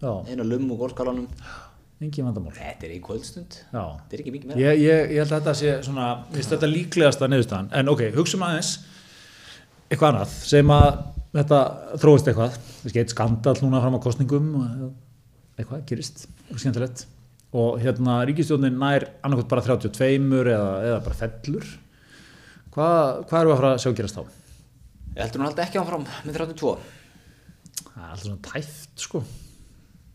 [0.00, 0.12] Já.
[0.28, 1.26] eina lumm úr gólskálanum
[1.98, 2.54] engin vandamál.
[2.54, 3.56] Þetta er í kvöldstund.
[3.72, 3.82] Já.
[3.82, 4.60] Þetta er ekki mikið meira.
[4.62, 8.04] Ég, ég, ég held að þetta sé svona, ég veist þetta líklegasta niðurstaðan, en ok,
[8.14, 8.72] hugsaum aðeins
[9.88, 10.88] eitthvað annað, sem að
[11.34, 11.60] þetta
[12.04, 14.72] þróist eitthvað, þessi eitt skandal núna fram á kostningum og
[15.58, 17.04] eitthvað gerist, eitthvað skemmtilegt.
[17.58, 21.70] Og hérna ríkistjónin nær annarkot bara 32 eða, eða bara fellur.
[22.76, 24.36] Hvað, hvað eru að fara að sjá gerast þá?
[25.18, 26.76] Ég heldur hún haldi ekki áfram með 32
[27.88, 29.20] Það er alltaf svona tæft sko.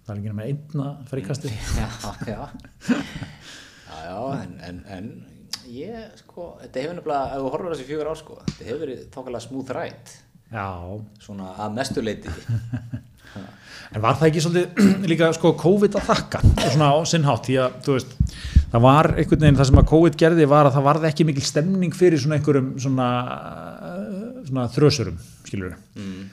[0.04, 1.90] Það er ekki með einna fríkasti Já,
[2.24, 2.46] já.
[2.88, 5.10] Já, já, en, en, en
[5.68, 9.04] ég, sko, þetta hefur nefnilega ef horfir á þessi fjögur ár, sko þetta hefur verið
[9.18, 10.16] þokkalega smooth ride.
[10.54, 10.68] Já,
[11.28, 12.32] svona að mestu leiti
[13.94, 16.44] En var það ekki svolítið líka sko COVID að þakka?
[16.64, 18.16] Svona á sinnhátt því að þú veist
[18.74, 21.46] það var einhvern veginn það sem að COVID gerði var að það varði ekki mikil
[21.46, 23.08] stemning fyrir svona einhverjum svona,
[24.48, 26.24] svona þrösurum skilur mm.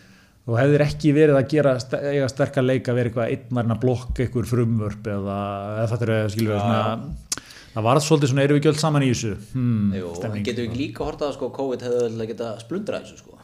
[0.48, 4.48] og hefðir ekki verið að gera eiga sterkar leik að vera eitthvað einnarna blokk einhver
[4.50, 5.40] frumvörp eða,
[5.80, 7.42] eða þetta er skilur Já, svona,
[7.74, 10.46] það var svolítið svona erum við ekki öll saman í þessu hmm, Jú, stemning.
[10.46, 13.38] getum við ekki líka hortað að sko COVID hefði öll geta splundrað þessu, sko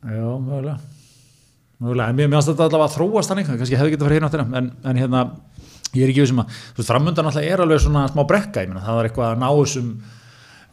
[0.00, 0.78] Já, mögulega
[1.80, 4.30] mögulega, en mér finnst þetta allavega að þróast þannig kannski hefði getið að fara hérna
[4.30, 5.26] áttina en, en hérna,
[5.96, 8.64] ég er ekki við sem að þú veist, framöndan alltaf er alveg svona smá brekka
[8.64, 9.92] ég meina, það var eitthvað að ná þessum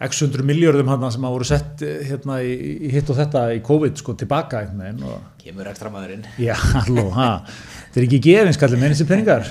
[0.05, 2.53] x hundru miljörðum hann sem að voru sett eh, hérna í,
[2.85, 6.25] í hitt og þetta í COVID sko tilbaka einhvern veginn Kemur ekstra maðurinn.
[6.43, 7.29] Já, halló, ha.
[7.47, 9.47] Þetta er ekki gefinskallið með þessi peningar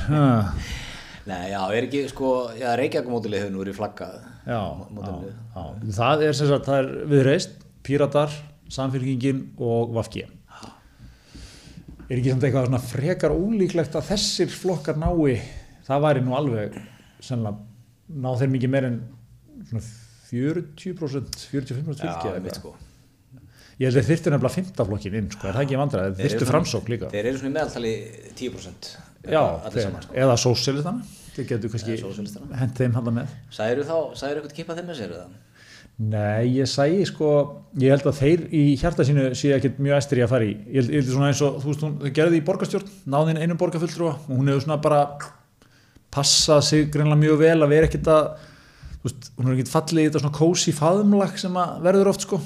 [1.27, 4.21] Nei, já, er ekki, sko, já, Reykjavík-mótilið hefur nú verið flaggað.
[4.47, 4.61] Já,
[4.95, 5.33] mótilið.
[5.35, 10.23] já, já, það er sem sagt, það er viðreist, píratar samfélkingin og vafki
[12.07, 15.41] er ekki samt eitthvað svona frekar ólíklegt að þessir flokkar nái?
[15.87, 16.77] Það væri nú alveg
[17.23, 18.99] sennilega ná þeir mikið meir en
[19.67, 19.83] svona
[20.31, 22.75] 40% 45% fylgi Já, eða einmitt, eitthvað.
[22.77, 22.77] sko.
[23.77, 26.35] Ég held að þeir þyrftu nefnilega 15 flokkin inn sko, er það ekki vandræð, þeir
[26.37, 27.11] svona- framsók líka.
[27.13, 27.95] Þeir eru svona í meðaltali
[28.39, 28.93] 10%
[29.29, 30.15] já, þeir, saman, sko.
[30.15, 31.03] eða sósélistana
[31.37, 31.97] þeir getur kannski
[32.57, 33.35] hent þeim handa með.
[33.53, 35.27] Sæður þá, sæður eitthvað kippa þeim með sér eða?
[35.99, 37.29] Nei, ég sæi sko,
[37.81, 40.57] ég held að þeir í hjarta sínu sé ekkert mjög æstir í að fara í.
[40.69, 43.57] Ég held, ég held svona eins og, þú veist, hún gerði í borgarstjórn, náðin einum
[43.61, 45.01] borgarfulltrúa og hún hefur svona bara
[46.13, 48.29] passað sig greinlega mjög vel að vera ekkert að,
[49.07, 52.41] veist, hún er ekkert fallið í þetta svona kósi faðumlag sem að verður oft sko,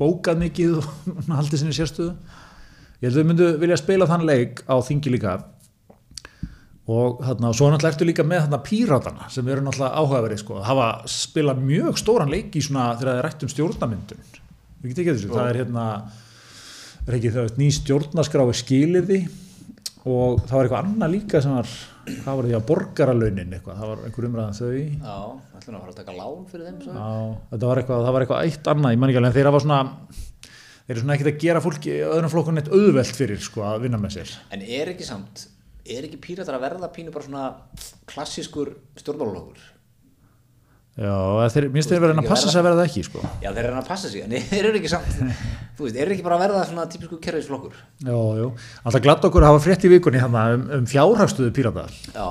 [0.00, 0.88] bókað mikið og
[1.38, 2.14] haldið sinni sérstöðu.
[3.00, 5.34] Ég held að þau myndu vilja spila þann leik á þingi líka.
[6.84, 10.88] Og þarna, svo náttúrulega ertu líka með þarna píratana sem eru náttúrulega áhugaverið sko, hafa
[11.08, 14.26] spilað mjög stóran leik í svona þegar það er rætt um stjórnamyndun
[14.84, 15.86] við getum ekki þessu, það er hérna
[17.04, 19.20] er ekki það ný stjórnaskrái skilirði
[20.04, 21.70] og það var eitthvað annað líka sem var,
[22.10, 25.16] hvað var því að borgaralaunin eitthvað, það var einhver umræðan þau Já,
[25.58, 26.82] ætlum að fara að taka lán fyrir þeim.
[26.84, 27.08] Já,
[27.64, 29.80] var eitthvað, það var eitthvað eitt annað, ég man ekki alveg, en þeir hafa svona
[30.84, 34.00] þeir eru svona ekkert að gera fólki öðrum flokkun eitt auðvelt fyrir sko að vinna
[34.02, 35.46] með sér En er ekki samt,
[35.88, 37.46] er ekki píratar að verða pínu bara svona
[38.10, 39.70] klassískur stjórnmálulókur?
[40.94, 41.14] Já,
[41.50, 43.22] þeir, minnst þeir verið að passa sig að verða það ekki sko.
[43.42, 45.16] Já, þeir eru að passa sig, en þeir eru ekki samt,
[45.76, 47.80] þú veist, þeir eru ekki bara að verða svona típisku kerfisflokkur.
[48.04, 48.46] Já, já,
[48.84, 51.88] alltaf glatt okkur að hafa frétt í vikunni hérna, um, um fjárhagstuðu pírata.
[52.14, 52.28] Já,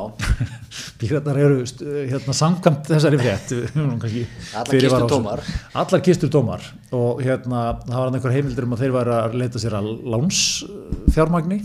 [1.04, 1.64] Píratar eru
[2.08, 5.42] hérna samkvæmt þessari frétt Allar kistur tómar.
[5.82, 6.68] Allar kistur tómar.
[6.96, 11.60] Og hérna það var einhver heimildur um að þeir væri að leita sér að lánsfjármagni.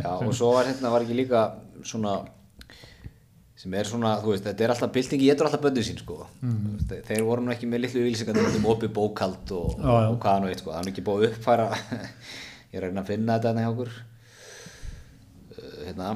[0.00, 1.44] Já, og svo var hérna, var ekki líka
[1.86, 2.18] svona,
[3.56, 6.16] sem er svona, þú veist, þetta er alltaf byltingi, ég er alltaf böndu sín, sko.
[6.44, 6.80] Mm.
[7.08, 10.08] Þeir voru nú ekki með litlu yfirlýsingar um opið bókald og, Já, já.
[10.12, 10.74] og hvað nú eitt, sko.
[10.74, 11.68] Það er ekki búið að uppfæra,
[12.72, 13.94] ég er að reyna að finna þetta hérna hjá okkur.
[15.56, 16.10] Uh, Hérna,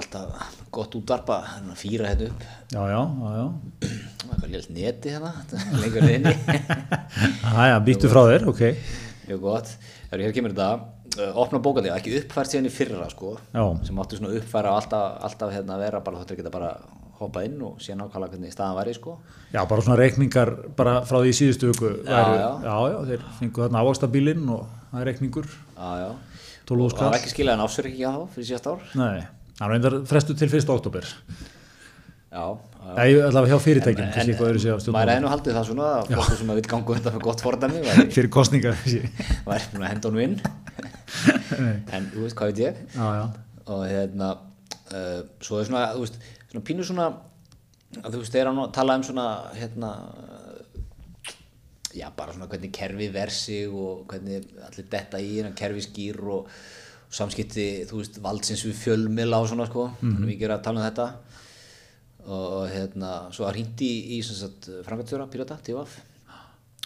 [0.00, 2.46] alltaf gott útvarpa, hérna, fýra hérna upp.
[2.72, 3.46] Já, já, já, já
[4.22, 5.32] Það var lélt neti hérna,
[5.82, 6.34] lengur inni.
[7.66, 8.62] Æja, býttu frá þér, ok
[9.28, 9.68] Mjög gott.
[10.08, 10.70] Þegar hér kemur þetta,
[11.34, 13.62] opna bókaldi, ekki uppfært síðan í fyrra, sko, Já.
[13.86, 16.72] sem áttu svona uppfæra alltaf, alltaf hérna vera bara þáttur geta bara
[17.20, 19.16] hoppað inn og síðan nákvæmlega hvernig staðan væri, sko.
[19.52, 22.48] Já, bara svona reikningar bara frá því síðustu viku Já, já.
[22.64, 26.10] já, já, þeir fengu þarna ávaxtabílinn og það er reikningur Já, já.
[26.66, 28.82] 12 Og það var ekki skilað en ásverð ekki á þá fyrir síðast ár.
[28.98, 29.22] Nei,
[29.58, 30.68] það er reyndar frestu til 1.
[30.72, 31.08] oktober
[32.32, 32.44] Já,
[32.92, 33.02] já.
[33.02, 35.32] Já, ég ætla að hjá fyrirtækjum, kannski eitthvað öðru sér á Maður stjórnum hefði nú
[35.32, 38.30] haldið það svona að fólk sem að vil ganga þetta með gott fordæmi væri, fyrir
[38.36, 39.02] kostningar Já,
[39.48, 40.38] væri búin að henda honum inn.
[41.96, 42.80] en þú veist hvað veit ég.
[42.96, 43.24] já,
[43.72, 46.20] og hérna uh, svo er svona, þú veist,
[46.52, 47.08] svona pínu svona
[48.02, 49.26] að þú veist, þeir að tala um svona
[49.56, 49.90] hérna
[51.92, 56.48] já, bara svona hvernig kerfi versi og hvernig allir detta í hérna kerfi skýr og,
[56.48, 60.80] og samskipti, þú veist, valdsins við fjölmila og svona, sko, þannig við gerum að tala
[60.80, 61.08] um þetta
[62.26, 65.98] og, hérna svo að hringdi í, í frangatjóra, Pirata, TVF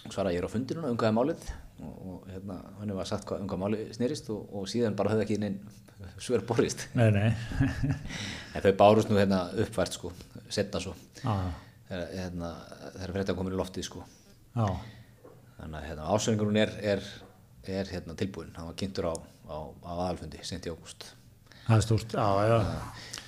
[0.06, 1.48] og svara ég er á fundinu núna, umgæði málið.
[1.76, 5.26] Og, og hérna, henni var sagt hvað umgæði málið snerist og, og síðan bara höfði
[5.26, 5.58] ekki neinn
[6.24, 6.86] svör borist.
[6.96, 7.28] Nei, nei.
[8.56, 10.12] En þau bárust nú hérna uppvært sko
[10.52, 10.94] setna svo.
[11.20, 12.52] Þegar hérna,
[12.94, 14.02] þegar fréttan komin í loftið sko.
[14.56, 14.66] Já,
[15.58, 17.04] þannig að hérna, ásöningur er, er,
[17.68, 19.14] er hérna, tilbúin, hann var kynntur á,
[19.50, 21.10] á, á aðalfundi, sent í ágúst.
[21.66, 22.16] Það er stórt.
[22.16, 22.58] Já, já,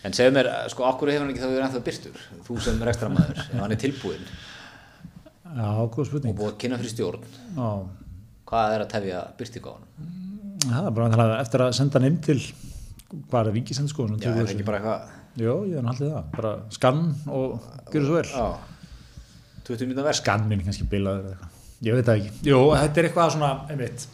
[0.07, 3.43] en segðu mér, sko, okkur hefur hann ekki þá verið ennþá byrtur þú sem rekstramæður,
[3.45, 7.69] ef hann er tilbúin já, góð og spurning búið að kynna fyrir stjórn Já,
[8.49, 9.87] hvað er að tefja byrtingu á hann
[10.69, 12.41] það er bara vantilega eftir að senda hann inn til
[13.31, 15.15] hvað er vikisend sko já, er ekki bara eitthvað?
[15.39, 18.31] Jó, ég er náttúrulega það, bara skann og gjöru svo vel.
[18.33, 18.47] Já,
[19.69, 21.53] 20 minna versk Skannin kannski bilaður eða eitthvað.
[21.87, 22.33] Ég veit það ekki.
[22.49, 24.07] Jó, þetta er eitthvað svona, einmitt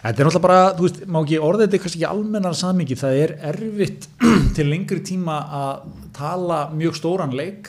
[0.00, 2.96] Þetta er náttúrulega bara, þú veist, má ekki orðið þetta er kannski ekki almennar samingi,
[2.96, 4.06] það er erfitt
[4.56, 5.82] til lengri tíma að
[6.16, 7.68] tala mjög stóran leik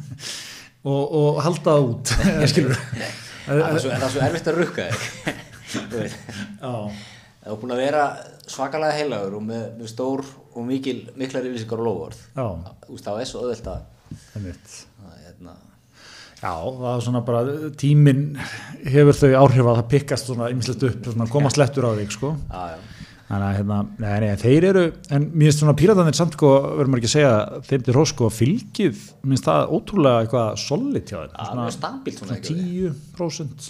[0.90, 2.14] og, og halda það út,
[2.54, 2.80] skilur
[3.44, 6.18] það er svo, það er svo erfitt að rukka þig.
[6.60, 8.04] Það er búin að vera
[8.50, 12.22] svakalega heilagur og með, með stór og mikil, miklar yfirlýsingar og lofvörð.
[12.34, 13.84] Þú veist, það er svo öðvöld að,
[14.36, 14.74] einmitt.
[15.04, 15.54] að hérna,
[16.40, 17.40] Já, það er svona bara,
[17.80, 18.22] tíminn
[18.88, 22.32] hefur þau áhrif að það pikkast svona ymslegt upp, svona koma slettur á þig, sko.
[22.48, 22.80] Já, já,
[23.30, 24.80] Þannig að hérna, nei, nei, þeir eru,
[25.14, 26.48] en mér finnst svona píratanir samt sko,
[26.80, 27.34] verður maður ekki að segja,
[27.68, 31.60] þeim til hrós sko, fylgið, mér finnst það ótrúlega eitthvað solid hjá þeim, það er
[31.60, 32.56] mjög stabílt svona ekki.
[33.14, 33.68] 10%.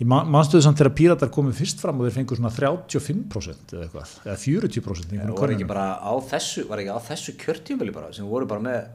[0.00, 3.76] Ég man- manstu þau samt þegar píratar komið fyrst fram og þeir fengur svona 35%
[3.76, 7.00] eða eitthvað, eða 40% í Það einhvern voru ekki bara á þessu, var ekki á
[7.10, 8.88] þessu kjörtjumili bara, sem voru bara með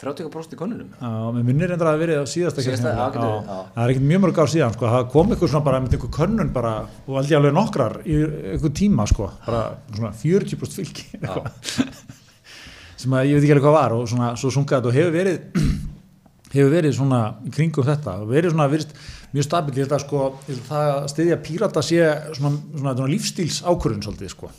[0.00, 0.90] 30% í konunum.
[1.00, 2.64] Mér minnir reyndar að það verið á síðasta
[3.72, 6.12] það er ekkert mjög mörg ár síðan sko, það kom eitthvað svona bara með einhver
[6.16, 6.72] könnun bara
[7.06, 8.18] og aldrei alveg nokkrar í
[8.52, 11.06] einhver tíma sko, bara svona 40% fylgi
[13.00, 15.62] sem að ég veit ekki alveg hvað var og svona svo sungaði og hefur verið
[16.56, 18.18] hefur verið svona kringum þetta.
[18.20, 18.92] Og verið svona virst,
[19.32, 20.26] mjög stabil ég held að sko,
[20.68, 22.04] það að styðja pírata sé
[22.36, 24.52] svona, svona, svona lífstíls ákvörðun svolítið sko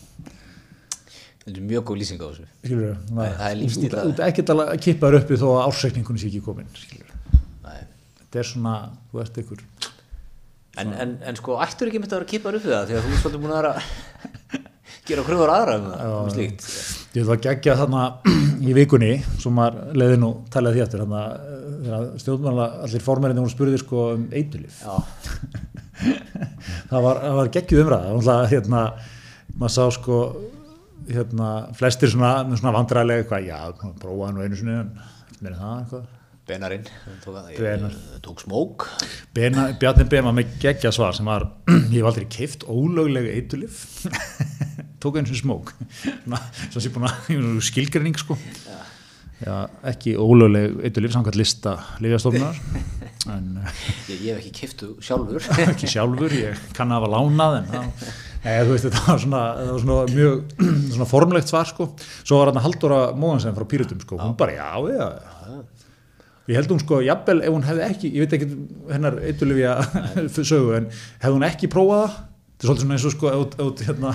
[1.47, 2.43] Þetta er mjög góð lýsing á þessu.
[2.59, 6.19] skilur Nei, það er lífstíll að- út ekkert að kippa þér uppi þó að ársreikningunni
[6.19, 7.11] sé ekki komin skilur
[7.63, 7.79] Nei.
[8.19, 8.73] þetta er svona,
[9.13, 9.61] þú ert ykkur
[10.77, 13.05] En, en, en sko, ættur ekki mitt að vera kippar upp við það, því að
[13.07, 13.79] þú er svolítið búin að vera að
[15.07, 16.61] gera kröfur aðra um það, um slíkt.
[17.15, 18.01] ég vil að gegja þarna
[18.69, 19.09] í vikunni
[19.41, 21.37] sem maður leiði nú talað því eftir þarna eh,
[21.87, 24.75] þegar stjórnmála allir formerinni hún spurði sko um eitulif
[26.91, 28.13] það var, var geggjuð umræða.
[28.27, 28.81] Var hérna,
[29.57, 30.15] maður sá sko
[31.13, 36.05] hérna, flestir svona, svona vandræðilega eitthvað, já, prófaði nú einu sinni en það eitthvað.
[36.47, 36.85] Benarinn
[37.57, 37.95] Benar.
[38.23, 38.85] tók smók.
[39.35, 41.43] Bena, Bjarni Ben var með geggja svar sem var,
[41.91, 43.81] ég hef aldrei keift ólöglega eitulif
[45.03, 45.73] tók eins og smók.
[46.71, 48.39] Svo sé búin að skilgreining sko.
[49.37, 52.55] Já, ekki ólögleg eitulif samkvæmt lista lifjastofnar
[53.35, 55.43] en eh, ég, ég hef ekki kiftu sjálfur.
[55.67, 58.07] Ekki sjálfur, ég kann að hafa lánað en það,
[58.43, 60.61] eða, þú veist, þetta var svona, þetta var svona mjög
[60.95, 61.89] svona formlegt svar sko,
[62.21, 65.33] svo var hann Halldóra Móhansen frá Pírutum sko, hún bara já, já, já.
[66.47, 68.47] Ég held hún sko, jafnvel ef hún hefði ekki ég veit ekki
[68.93, 69.75] hennar eitulifja
[70.37, 72.23] sögu, en hefði hún ekki prófað það?
[72.57, 74.11] Þetta er svolítið svona eins og sko ef þú, hérna,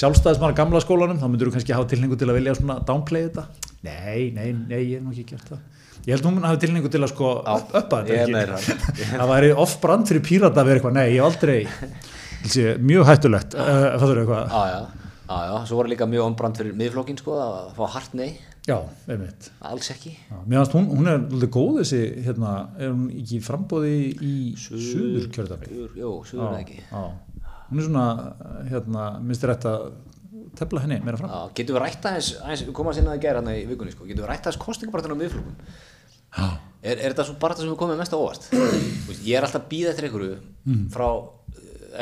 [0.00, 3.44] sjálfstæðismar gamla skólanum þá myndur þú kannski hafa tilningu til að vilja svona downplay þetta?
[3.84, 5.66] Nei, nei, nei, ég hef nú ekki gert það.
[6.06, 9.10] Ég held hún hafi tilningu til að sko uppa þetta ekki?
[9.10, 9.26] það.
[9.34, 11.58] væri off-brand fyrir pírata að vera eitthvað, nei, ég aldrei
[12.48, 16.76] sé, mjög hættulegt uh, það er eitthvað, já, já, svo var líka mjög ombrand fyrir
[16.78, 18.30] miðflokkin sko, að fá hart nei,
[18.66, 18.76] já,
[19.10, 19.50] einmitt.
[19.70, 20.12] Alls ekki.
[20.30, 24.34] Já, mér finnst hún, hún er alveg góð þessi hérna, er hún ekki frambóði í
[24.58, 26.80] suður kjördami Suður, jú, suður eða ekki.
[26.90, 27.04] já.
[27.70, 28.06] hún er svona
[28.70, 29.90] hérna, minnst þér rétt að
[30.58, 31.30] tefla henni meira fram.
[31.30, 33.92] Já, getum við rætt aðeins, aðeins við komum að sinna að gera hérna í vikunni
[33.94, 35.54] sko, getum við rætt aðeins kostningabartinu á miðflokkum
[36.30, 36.46] já,
[36.82, 38.48] er, er þetta svo bara þetta sem við komum mest á óvart?
[39.26, 40.34] Ég er alltaf að býða eftir einhverju
[40.94, 41.06] frá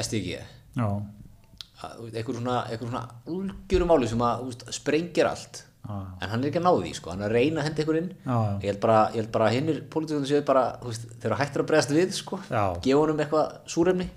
[0.03, 3.03] STG já, að, þú veist, einhver svona, svona
[3.35, 5.65] ulgjörum máli sem að veist, sprengir allt.
[5.89, 5.95] Já.
[6.21, 7.99] en hann er ekki að ná því sko, hann er að reyna að henda einhver
[8.01, 8.09] inn.
[8.27, 8.39] Já.
[8.61, 11.95] ég held bara, ég held bara hinnir pólitíkunum séu bara, þeir eru hættir að bregðast
[11.97, 12.41] við sko,
[12.85, 14.09] gefa honum eitthvað súrefni.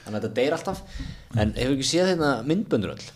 [0.00, 0.80] Þannig að þetta deyr alltaf.
[1.36, 3.06] En hefur ekki séð hérna myndböndur öll?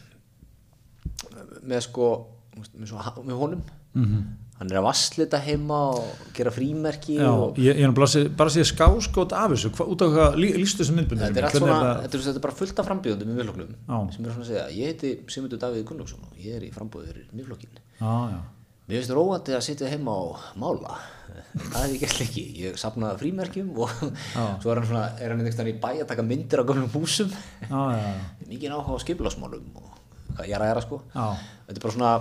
[1.65, 2.09] Með sko
[2.55, 3.65] með, svo, með honum
[4.59, 8.55] hann er að vasslita heima og gera frímerki já og ég, ég er bara að
[8.55, 9.73] sé skáskót af þessu.
[9.75, 12.59] Hva, út af hvað, lí- lýstu þessu myndbundu Þetta er, svona, er, þetta er bara
[12.61, 13.97] fullt af frambjóðundum í miðflokknum Já.
[14.15, 17.11] sem er svona að segja, ég heiti Sigmundur Davíð Gunnlaugsson og ég er í frambóði
[17.11, 17.83] fyrir miðflokkin
[18.85, 20.99] Mér finnst róandi að sitja heima og mála.
[21.57, 22.43] Það hef ég gert ekki.
[22.67, 23.95] Ég sapnaði frímerkjum og
[24.61, 26.91] svo er hann svona er hann einhvern veginn í bæ að taka myndir af gömlum
[26.93, 27.33] húsum.
[28.51, 29.89] Mikið áhuga á skipulagsmálum og
[30.37, 31.01] hvað ég er að gera sko.
[31.15, 31.25] Já.
[31.71, 32.13] þetta er bara svona,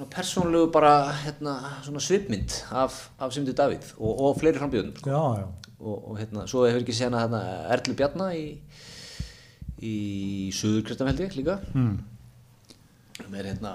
[0.00, 0.92] svona persónlegu bara
[1.24, 5.10] hérna, svona svipmynd af, af Sigmundur Davíð og, og fleiri frambjóðum sko.
[5.80, 7.42] og, og hérna, svo hefur ekki séð hana hérna,
[7.76, 8.46] Erlu Bjarna í
[9.80, 9.92] í
[10.56, 11.98] Suðurkristam held ég líka Mm.
[13.20, 13.74] hún er hérna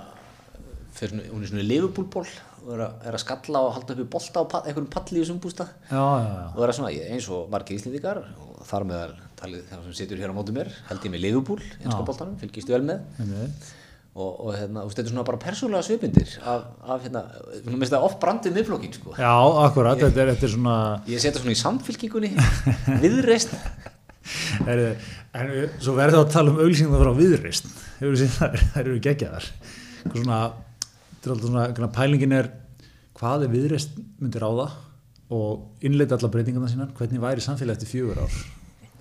[0.93, 2.25] fyrir, hún er svona Liverpool-ból
[2.65, 5.23] og er að, er að skalla og halda uppi bolta á pa, einhverjum palli í
[5.23, 6.45] þessum bústa já, já, já.
[6.55, 10.17] og er að svona eins og margir íslendingar og þar meðal talið þegar sem situr
[10.23, 13.73] hér á móti mér held ég með Liverpool, einska boltanum, fylgist vel með Einmitt.
[14.15, 17.25] Og, og hérna, þetta er svona bara persónulega svipindir af, af hérna,
[17.65, 19.15] þú veist það oft brandið miðflokkin sko.
[19.19, 19.33] Já,
[19.65, 20.77] akkurat, þetta er, þetta er svona
[21.11, 22.31] ég setja svona í samfylkingunni
[23.03, 23.57] viðreist
[24.65, 28.81] en við, svo verður það að tala um auðlýsingum frá viðreist hefur séð það, það
[28.85, 29.51] eru geggjaðar.
[30.05, 32.51] Eitthvað svona, svona pælingin er
[33.19, 34.81] hvað er viðreist myndir á það
[35.35, 38.35] og innleita allar breytingarna sínar hvernig væri samfélagi eftir fjögur ár?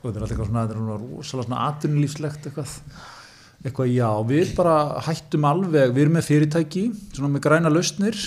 [0.03, 2.79] Og þetta er alltaf eitthvað svona, þetta er svona rosalega svona atvinnulífslegt eitthvað
[3.64, 8.18] eitthvað já, við bara hættum alveg við erum með fyrirtæki, svona með græna lausnir.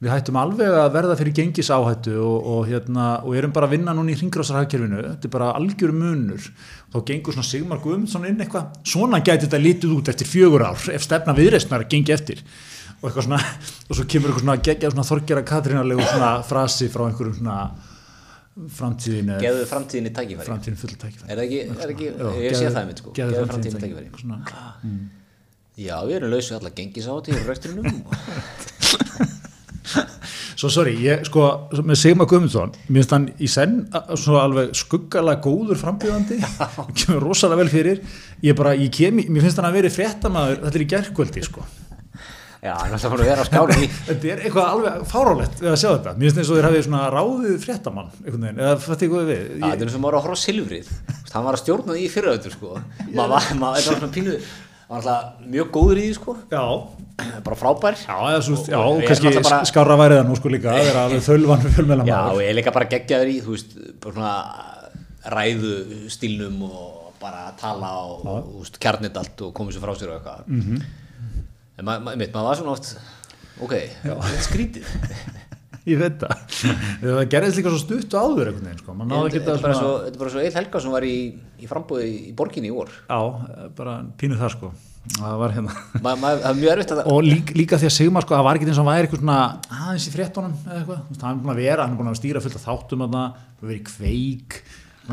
[0.00, 3.92] Við hættum alveg að verða fyrir gengisáhættu og, og, hérna, og erum bara að vinna
[3.92, 5.02] núna í hringrásarhagkerfinu.
[5.10, 6.46] Þetta er bara algjör munur.
[6.88, 8.78] Þá gengur svona Sigmar Guðmundsson inn eitthvað.
[8.88, 12.40] Svona gæti þetta lítið út eftir fjögur ár ef stefna viðreistnar gengi eftir.
[13.02, 13.42] Og eitthvað svona,
[13.90, 17.60] og svo kemur eitthvað svona svona þorgjara Katrínarlegu svona frasi frá einhverjum svona
[18.68, 20.46] framtíðin er- geðu framtíðinni tækifæri.
[20.50, 21.30] Framtíðin full tækifæri.
[21.32, 23.10] Er ekki, er ekki Já, ég sé gefðu- það einmitt sko.
[23.16, 24.06] gefðu framtíðinni framtíðinni tækifæri.
[24.10, 24.44] tækifæri Svona-
[25.80, 28.04] já, við erum lausið allar gengisáti í reksturinnum
[30.60, 31.42] Svo sorry, ég sko
[31.88, 36.36] með Sigmar Guðmundsson, mér finnst hann í senn a- svona alveg skuggalega góður frambjöðandi,
[37.00, 38.02] kemur rosalega vel fyrir.
[38.44, 41.44] Ég bara, ég kem, í- mér finnst hann að veri fréttamaður, þetta er í gerkvöldi
[41.48, 41.64] sko
[42.60, 45.78] já, alltaf búin að vera á skáli í þetta er eitthvað alveg fárálegt við að
[45.82, 48.10] sjá þetta, mér finnst eins og þeir hafið svona ráðið fréttamann,
[48.50, 49.44] eða fætti ykkur við?
[49.46, 50.90] Já, þetta er eins og maður að horfa Silfrið.
[51.30, 52.74] Hann var að stjórna því í fyrraöldur sko.
[53.14, 54.34] maður var, maður, var svona pínu
[54.90, 56.36] hann var alltaf mjög góður í því sko.
[56.50, 56.64] já,
[57.46, 58.00] bara frábær.
[58.02, 60.98] Já, svo, já, Og- og kannski bara- skára værið það nú sko líka, það er
[61.04, 64.34] alveg þölvan fjölmjöla Já, og ég er líka bara geggjaður í þú veist, bara svona
[65.36, 65.74] ræðu
[66.10, 70.46] stílnum og bara tala og, og kjarnit allt og komið sér frá sér og eitthvað.
[70.46, 70.60] Mhm.
[70.66, 70.82] -hmm.
[71.80, 72.90] En maður ma, ma, var svona oft
[73.60, 74.90] ok, er skrítið.
[75.90, 76.42] Ég veit það,
[77.00, 79.94] það gerðist líka svo stutt og áður einhvern veginn, sko, maður þetta er bara svo-
[80.04, 81.14] þetta er bara svo Eil Helga sem var í,
[81.56, 82.92] í frambúði í borginni í vor.
[83.08, 83.18] Já,
[83.78, 84.72] bara pínu það sko.
[85.16, 85.74] Það var hérna
[86.04, 88.84] Ma, ma, er og líka, líka því að Sigmar sko, það var ekki eins og
[88.84, 89.38] hann væri eitthvað svona
[89.72, 92.42] aðeins í fréttunum eða eitthvað, hann er búin að vera, hann er búin að stýra
[92.44, 94.58] fullt af þáttum að það, verið í kveik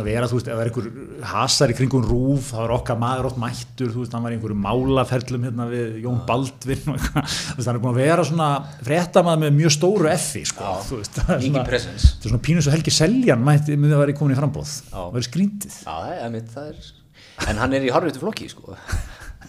[0.02, 0.88] að vera, þú veist, ef það er einhver
[1.32, 4.38] hasar í kringum rúf, það er okkar maður oft mættur, þú veist, hann var í
[4.38, 8.28] einhverju málaferlum hérna við Jón Baldvin og eitthvað, þú veist, hann er búin að vera
[8.28, 8.50] svona
[8.89, 12.66] fréttamaður með mjög stóru effi, sko, þú veist, það er svona, þetta er svona pínu
[12.66, 14.93] svo Helgi Seljan mætti, myndi að vera komin í frambóð, Já.
[14.98, 16.93] það verið skrýndið, Já, það er, það er
[17.48, 18.74] En hann er í harfiðtu flokki, sko.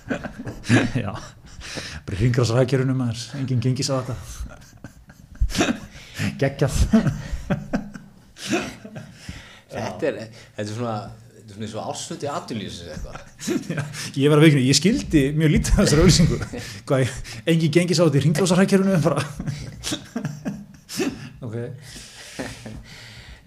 [1.05, 1.13] Já,
[2.05, 4.17] bara hringrásrækjörunum maður, enginn gengis á þetta,
[6.43, 6.77] geggjað,
[9.87, 10.21] Þetta er,
[10.59, 10.99] þetta er svona
[11.49, 13.15] Þetta er svona eins og ásvöldi aðtunlýsins eitthvað.
[14.21, 16.37] Ég var að veikna, ég skildi mjög lítið af þessari auðlýsingu
[17.49, 19.23] engin gengis á þetta í ringlásarhækjörunu bara?
[21.49, 21.55] Ok.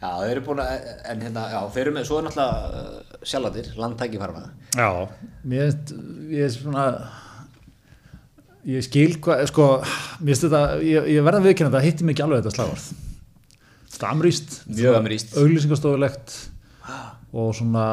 [0.01, 3.67] Já, þeir eru búin að, en hérna, já, þeir eru með, svo náttúrulega uh, sjálfadir,
[3.77, 4.87] landtækifærna já,
[5.45, 5.75] mér
[6.31, 6.85] ég er svona
[8.65, 12.17] ég skil hvað, sko mér finnst þetta, ég, ég verða að viðkynna þetta hitti mig
[12.17, 13.10] ekki alveg þetta slagvarð
[14.01, 15.35] þetta amrýst, Mjög amrýst.
[15.37, 16.33] auðlýsingastofulegt
[17.37, 17.85] og svona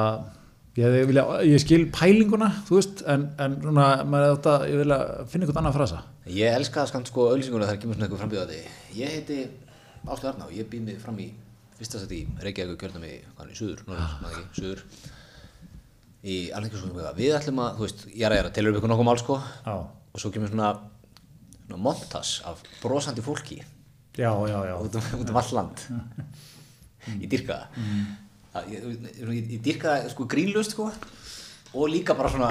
[0.79, 4.99] ég, vilja, ég skil pælinguna veist, en, en svona þetta, ég vilja
[5.29, 6.01] finna einhvern annan frasa.
[6.33, 8.63] Ég elska það skamt sko auðlýsinguna þegar kemur svona eitthvað frambíðandi
[8.97, 9.39] Ég heiti
[10.09, 11.29] Áslu Arná, ég býð mig fram í
[11.77, 14.85] fyrsta seti í Reykjavík kjörnum í, í Suður, Norður, ekki, Suður.
[16.29, 19.07] Í alveg Við ætlum að, þú veist, ég er að gera tilur upp ykkur nokkuð
[19.07, 19.37] mál sko.
[19.67, 20.73] Já, og svo kemur svona,
[21.67, 23.61] svona montas af brosandi fólki
[24.19, 24.75] já, já, já.
[24.83, 25.85] út um, um all land.
[27.19, 27.63] Ég dyrka
[28.53, 30.91] það ég, ég, ég, ég dyrka það sko grínlust sko.
[31.77, 32.49] Og líka bara svona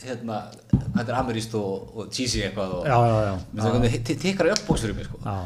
[0.00, 0.40] hérna,
[0.72, 4.02] þetta er ameríst og, og cheesy eitthvað og Já, já, já.
[4.16, 5.20] Tekkar í öll bóks fyrir mig sko.
[5.24, 5.36] Já,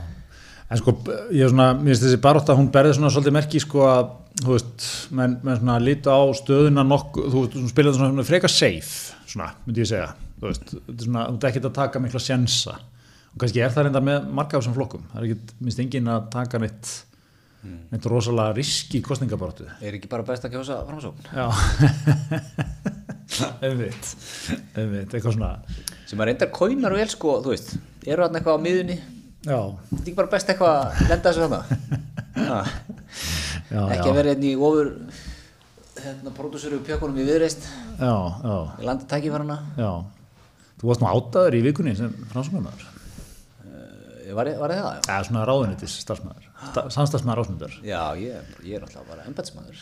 [0.70, 0.94] en sko,
[1.34, 4.12] ég er svona, mér finnst þessi barótta, hún berði svona svolítið merki sko að,
[4.44, 4.88] þú veist,
[5.18, 9.50] menn, menn svona líta á stöðuna nokkuð, þú veist, hún spilaði svona frekar safe, svona,
[9.66, 12.76] myndi ég segja, þú veist, þetta er svona, þú ert ekkert að taka mikla sjensa,
[13.30, 16.10] og kannski er það reynda með marga af þessum flokkum, það er ekkert, minnst enginn
[16.10, 16.90] að taka neitt,
[17.92, 19.68] neitt rosalega riski kostningabaróttu.
[19.80, 21.30] er ekki bara best að kjósa framsókn?
[21.30, 21.46] Já,
[23.66, 24.12] einmitt,
[24.74, 25.54] einmitt, eitthvað svona,
[26.10, 27.74] sem að reyndar kóinar vel sko, þú veist.
[28.06, 28.98] Eru hann eitthvað á miðunni
[29.46, 29.60] já,
[29.90, 31.60] þetta er ekki bara best eitthvað að lenda þessu þarna?
[33.70, 34.88] Já, ekki að vera í ofur
[36.00, 37.66] hérna pródúsuru pjökkunum í viðreist
[38.00, 38.56] já, já.
[38.80, 39.90] í landi tækifærana Já,
[40.80, 42.99] þú varst nú áttaður í vikunni sem framsóknarmaður.
[44.36, 45.00] Var, var það?
[45.06, 47.76] Það er svona ráðunitis starfsmæður, Sta, samstarfsmæður ásmundar.
[47.86, 49.76] Já, ég, ég er náttúrulega bara embætsmaður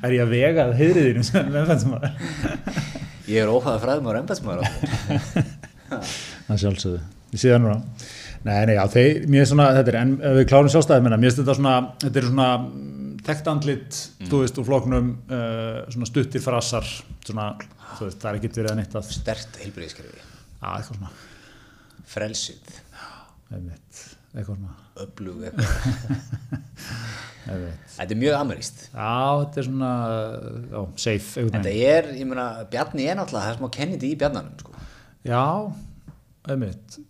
[0.06, 2.12] er ég að vega að heiðriðinu sem embætsmaður?
[3.30, 4.66] Ég er óhæða fræðumar embætsmaður
[5.90, 7.00] Það sjálfsögðu,
[7.34, 7.78] ég sé það núna.
[8.40, 11.28] Nei, nei, já, þeir, mér er svona, þetta er, en við klárum sjálfstæðið minna, mér
[11.28, 13.98] finnst þetta svona, þetta er svona mm, þekkt andlit,
[14.30, 16.88] þú veist, úr flóknum, uh, svona stuttir frasar,
[17.26, 17.50] svona,
[17.98, 21.12] þú veist, það er ekkert verið að neitt að, Stert heilbriðiskerfi já, eitthvað svona,
[22.08, 22.78] Frelsið
[25.00, 25.42] Öflug.
[27.50, 29.92] Þetta er mjög ameríst Já, þetta er svona,
[30.70, 34.58] já, safe, Þetta er, ég meina, Bjarni er náttúrulega það er smá kennindi í Bjarnanum
[34.60, 34.74] sko.
[35.26, 35.44] Já,
[36.48, 37.00] einmitt.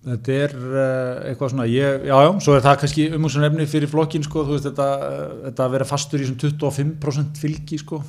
[0.00, 3.90] Þetta er uh, eitthvað svona, ég, já, já, svo er það kannski umhugsun efni fyrir
[3.92, 8.00] flokkin, sko, þú veist, þetta, uh, þetta að vera fastur í svona 25% fylgi, sko.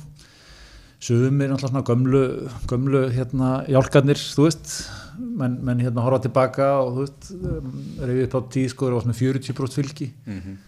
[1.02, 2.22] Sumir náttúrulega svona gömlu,
[2.70, 4.72] gömlu, hérna, jálkarnir, þú veist,
[5.18, 8.98] menn, menn hérna horfa tilbaka og, þú veist, um, reyfið upp á tíð, sko, það
[8.98, 10.08] var svona 40% fylgi.
[10.26, 10.58] Mhm.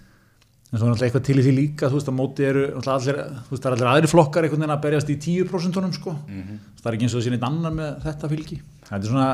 [0.74, 3.18] En svo er náttúrulega eitthvað til í því líka, þú veist, að móti eru allir,
[3.46, 6.16] þú veist, það er allir aðri flokkar einhvern veginn að berjast í 10% sko.
[6.26, 6.58] Mhm.
[6.80, 8.58] Það er ekki eins og þessi neitt annar með þetta fylgi.
[8.88, 9.28] Þetta er svona,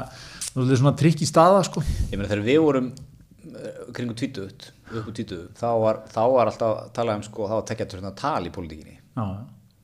[0.74, 1.80] er svona trikk í staða, sko.
[2.10, 6.50] Ég meina þegar við vorum uh, kringum tvítuðut upp úr tvítuðu, þá var, þá var
[6.50, 9.26] alltaf að tala um sko, þá var tekjað svona tal í pólitíkinni Já,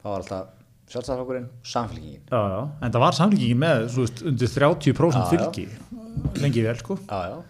[0.03, 0.53] þá var alltaf
[0.93, 2.61] sjálfstæðarflokkurinn samfélkingin já, já.
[2.87, 5.29] En það var samlíkingin með, veist, undir 30% Já, já.
[5.33, 5.67] fylgi.
[6.43, 6.99] Lengi vel, sko.
[7.11, 7.43] Já,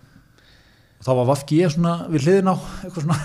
[0.96, 2.56] Og þá var Vafki ég svona við hliðin á,
[2.88, 3.16] svona,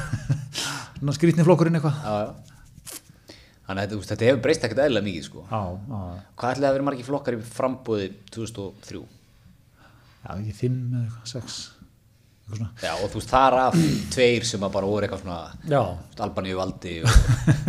[1.00, 2.02] svona skrýtni flokkurinn eitthvað.
[3.72, 5.46] Þannig að þetta, hefur breyst ekkert eðlilega mikið sko.
[5.48, 9.02] Hvað ætlaði að vera margir flokkar í frambóði 2003?
[10.22, 11.81] já, ekki fimm eða eitthvað, sex, eitthvað svona.
[12.84, 13.76] Já, og þú veist, þar af
[14.12, 15.38] tveir sem að bara voru eitthvað svona
[16.26, 17.14] Albaníu valdi og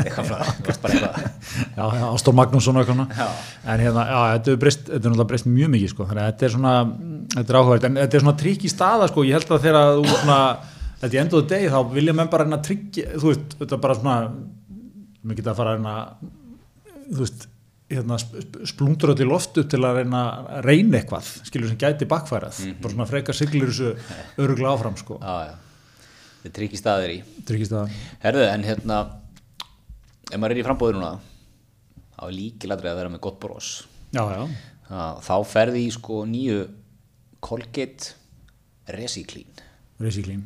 [0.03, 0.49] eitthvað svona,
[1.79, 3.29] já, já, Ástór Magnússon og eitthvað svona.
[3.63, 6.09] En hérna, já, þetta er breyst, þetta er náttúrulega breyst mjög mikið, sko.
[6.11, 6.75] Þannig að þetta er svona,
[7.37, 9.27] þetta er áhugavert, en þetta er svona trikk í staða, sko.
[9.29, 10.41] Ég held að þegar þú svona,
[11.05, 13.99] þetta í enduðu degi, þá vilja menn bara að tryggja, þú veist, þetta er bara
[14.01, 14.19] svona,
[15.23, 16.31] mér geta að fara að
[17.13, 17.49] þú veist,
[17.93, 18.19] hérna,
[18.69, 20.23] splundur öll í loftu til að reyna
[20.59, 23.93] að reyna eitthvað, skilur sem gæti bakfærað, bara svona frekar siglir þessu
[24.43, 25.19] öruglega áfram, sko.
[25.23, 26.07] Já, já,
[26.43, 27.19] þetta er trygg í staðir í.
[27.49, 27.99] Tryggist það.
[28.25, 29.01] Herðu, en hérna
[30.31, 31.13] ef maður er í frambóði núna
[32.17, 33.73] þá er líkilætri að vera með gott bros.
[34.13, 34.43] Já, já,
[35.25, 36.65] þá ferði í sko nýju
[37.43, 38.17] Colgate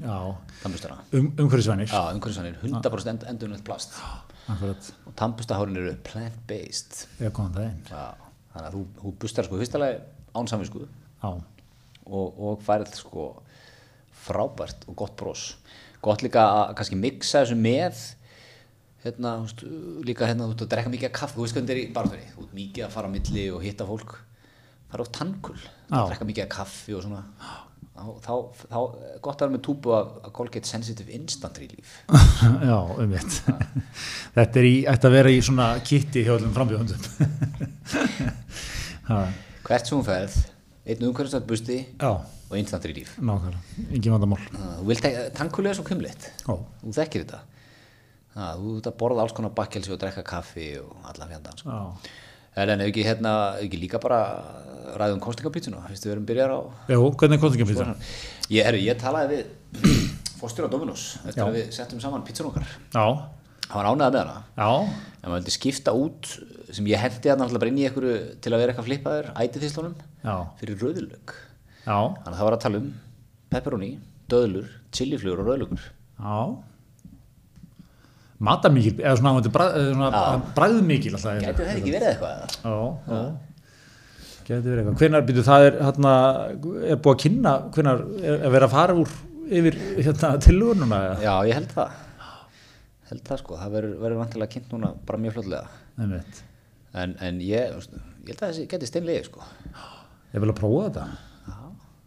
[0.02, 0.16] já,
[0.62, 1.88] tannbustana um, umhverfisvænir.
[1.88, 3.96] Já, umhverfisvænir, 100% end, endurnöld plast
[4.52, 5.94] akkurat, og tannbustahárin eru
[7.56, 8.04] það inn já,
[8.54, 9.98] þannig að þú, þú bustar sko fyrsta lagi
[10.36, 13.30] án samvinsku já, og, og færið sko
[14.26, 15.48] frábært og gott brós
[16.04, 18.04] gott líka að kannski mixa þessu með
[19.06, 19.62] hérna, veist,
[20.06, 21.94] líka hérna, þú ert að drekka mikið af kaffi, þú veist hvernig þetta er í
[21.96, 24.16] barðunni þú ert mikið að fara á milli og hitta fólk.
[24.90, 25.56] Fara á tannkul,
[25.90, 27.22] drekka mikið af kaffi og svona
[27.96, 28.32] þá,
[28.68, 28.78] þá,
[29.24, 31.96] gott að vera með túbu af af Colgate Sensitive Instant Relief.
[32.70, 33.38] Já, um mitt
[34.36, 37.02] þetta er í, ætti að vera í svona kitti hjá öllum frambjóðundum
[39.08, 39.18] já,
[39.66, 40.38] hvert sem hún ferð,
[40.86, 42.12] einn umhverfisvægt busti já,
[42.46, 43.16] og Instant Relief.
[43.18, 44.42] Nákvæmlega, engin vandamál.
[44.52, 46.28] Þú vilt, tannkul er svo kumleitt.
[46.44, 47.42] Já, þú þekkir þetta.
[48.36, 51.72] Þú ert að borða alls konar bakkelsi og drekka kaffi og alla fjandan sko.
[51.72, 52.24] já
[52.74, 54.20] en ef ekki, hérna, ekki líka bara
[54.96, 58.12] ræðum kostingapítsuna, fyrstu við erum byrjar á Já, hvernig er það?
[58.56, 59.90] ég, ég talaði við
[60.40, 61.46] fórstjóra Dominus eftir Já.
[61.48, 62.68] að við settum saman pítsun okkar.
[62.94, 63.06] Já,
[63.66, 64.38] hann var ánægða með hana.
[64.56, 64.70] Já,
[65.20, 66.30] en maður vildi skipta út
[66.74, 69.66] sem ég hendi þarna alltaf bara inn í einhverju til að vera eitthvað flippaður ætið
[70.26, 71.34] já, fyrir rauðilög
[71.86, 72.88] þannig að það var að tala um
[73.52, 73.90] pepperoni,
[74.32, 76.38] döðlur, chiliflugur og rauðlugur já
[78.38, 80.08] Matamikil, eða svona, þetta er svona
[80.56, 82.56] bræðmikil alltaf gæti það ekki verið eitthvað?
[82.62, 82.74] Já,
[83.10, 83.20] já
[84.46, 84.98] Gæti verið eitthvað.
[85.00, 86.10] Hvenær byrju það er hérna,
[86.92, 89.14] er búið að kynna, hvenær er að vera að fara úr
[89.46, 91.16] yfir hérna tillögununa eða?
[91.24, 92.02] já, ég held það
[93.10, 95.40] held það sko, það verður vantilega kynnt núna bara mjög
[95.96, 96.42] Einmitt.
[96.92, 99.42] en, en ég, ég held að þessi geti steinlega sko
[100.34, 101.04] Ég vil að prófa þetta.
[101.46, 101.58] já,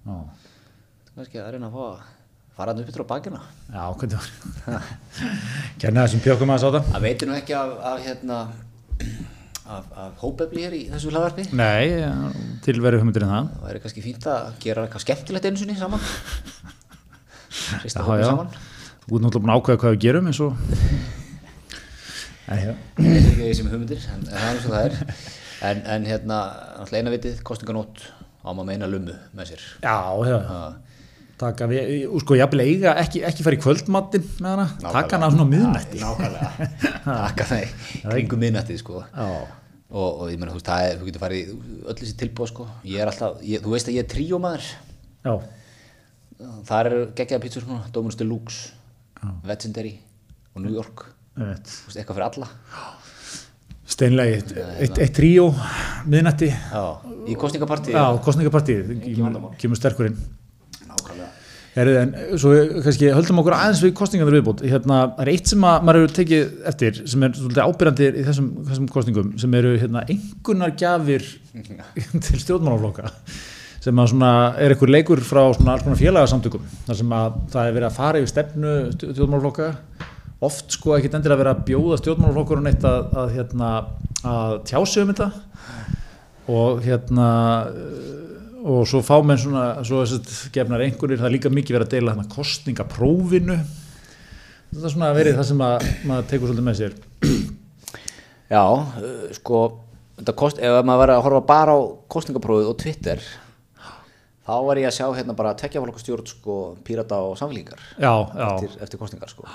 [0.10, 0.18] Já,
[1.16, 2.19] kannski að reyna að fá að
[2.60, 3.40] fara hann upp yfir á bakina
[3.72, 4.90] já hvernig var.
[5.82, 6.82] Kenna þessum pjökkum að sáta.
[6.94, 8.40] það veitir nú ekki af, af hérna
[9.70, 12.14] af, af hópefli hér í þessu hlaðvarpi Nei, já,
[12.66, 13.50] tilveru hugmyndir en það.
[13.56, 16.02] það væri kannski fínt að gera eitthvað skemmtilegt einu sinni saman
[17.84, 18.30] hrista Já, hópin já.
[18.34, 18.50] saman
[19.10, 20.52] Þú ert náttúrulega búin að ákveða hvað við gerum eins og...
[22.50, 24.94] Ég veit ekki því sem hugmyndir en það er eins og það er
[25.70, 26.38] en, en hérna,
[26.80, 28.04] náttúrulega eina vitið kostinganót
[28.42, 29.96] á maður meina lummu með sér Já,
[30.30, 30.78] já, Það-
[31.40, 35.46] taka við, sko, jafnvel eiga ekki, ekki fara í kvöldmattin með hana, taka hana svona
[35.50, 36.02] miðnætti.
[36.02, 36.68] nákvæmlega.
[37.10, 39.04] Taka það í kringum miðnættið sko.
[39.90, 41.54] Og, og ég meina, þú veist, það er, þú getur farið
[41.90, 44.68] öll þessi tilbúð sko, ég er alltaf, ég, þú veist að ég er tríómaður.
[46.70, 48.76] Þar eru geggjaða pítsur svona, Dominus Deluxe
[49.50, 49.96] Legendary
[50.56, 51.08] og New York.
[51.40, 52.50] Veist, eitthvað fyrir alla.
[53.90, 54.52] Steinlega, eitt,
[54.86, 55.48] eitt, eitt tríó,
[56.06, 56.52] miðnætti,
[57.26, 57.34] í
[58.28, 58.92] kostningapartíð,
[59.60, 60.20] kemur sterkurinn.
[61.76, 62.52] Herrið, en svo
[62.84, 64.64] kannski höldum okkur aðeins við kostningarnir viðbútt.
[64.66, 68.26] Hérna, það er eitt sem að maður hefur tekið eftir, sem er svolítið ábyrjandi í
[68.26, 71.28] þessum, þessum kostningum, sem eru hérna, einhvernar gjafir
[72.26, 73.14] til stjórnmálaflokka
[73.80, 78.20] sem svona er einhver leikur frá félagasamtökum þar sem að það er verið að fara
[78.20, 79.70] yfir stefnu stjó- stjórnmálaflokka
[80.50, 83.70] oft sko ekkit endur að vera að bjóða stjórnmálaflokkurinn eitt að, að, hérna,
[84.28, 85.30] að tjá sig um þetta
[86.50, 87.30] og hérna
[88.60, 91.94] og svo fá menn svona svo þess gefnar einhverjir, það er líka mikið verið að
[91.96, 96.98] deila hérna kostningaprófinu þetta er svona verið það sem að maður tekur svolítið með sér.
[98.50, 99.62] Já, uh, sko
[100.36, 101.80] kost, ef maður verið að horfa bara á
[102.12, 103.24] kostningaprófið og Twitter
[104.50, 108.76] þá var ég að sjá hérna bara tekjaflokkastjórn sko, pírata og samfélíkar já, já, eftir,
[108.82, 109.46] eftir kostningar sko.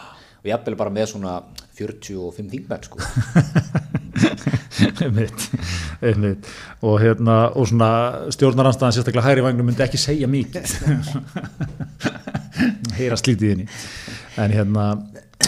[0.44, 1.38] Og jafnvel bara með svona
[1.74, 3.00] 45 þingmenn sko
[5.04, 5.48] einmitt,
[6.02, 6.48] einmitt.
[6.84, 7.90] Og hérna, og svona
[8.34, 10.64] stjórnaranstæðan sérstaklega hægri vagnum myndi ekki segja mikið.
[12.98, 13.68] Heyra slítið inn í
[14.40, 14.88] en hérna,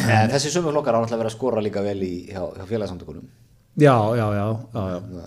[0.07, 3.27] en þessi sömu flokkar á náttúrulega verið að skora líka vel í hjá, hjá félagsamtökunum
[3.77, 5.27] já, já, já, já, já.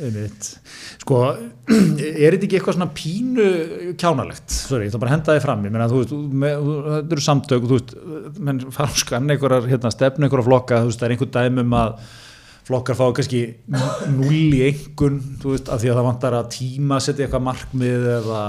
[0.00, 0.48] einmitt.
[1.02, 1.20] Sko,
[1.70, 3.46] er þetta ekki eitthvað svona pínu
[4.00, 5.66] kjánalegt, sorry, ætla bara að henda þið fram.
[5.66, 7.94] Ég meina, þú veist, þetta eru samtök þú veist,
[8.38, 11.78] menn fara og skanna einhverjar hérna, stefnu einhverjar flokka, þú veist, það er einhver dæmum
[11.80, 12.18] að
[12.70, 13.42] flokkar fá kannski
[14.14, 18.42] null í einhvern, veist, af því að það vantar að tíma setja eitthvað markmið eða,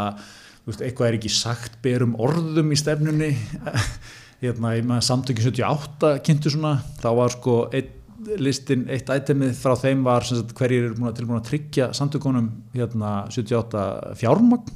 [0.69, 3.31] veist, eitthvað er ekki sagt berum orðum í stefnunni.
[4.41, 7.97] Hérna, maður samtökin 78 kynntu svona, þá var sko einn
[8.41, 13.85] listin, eitt ætemið frá þeim var sagt, hverjir að tilbúin að tryggja samtökunum hérna 78
[14.19, 14.75] fjármagn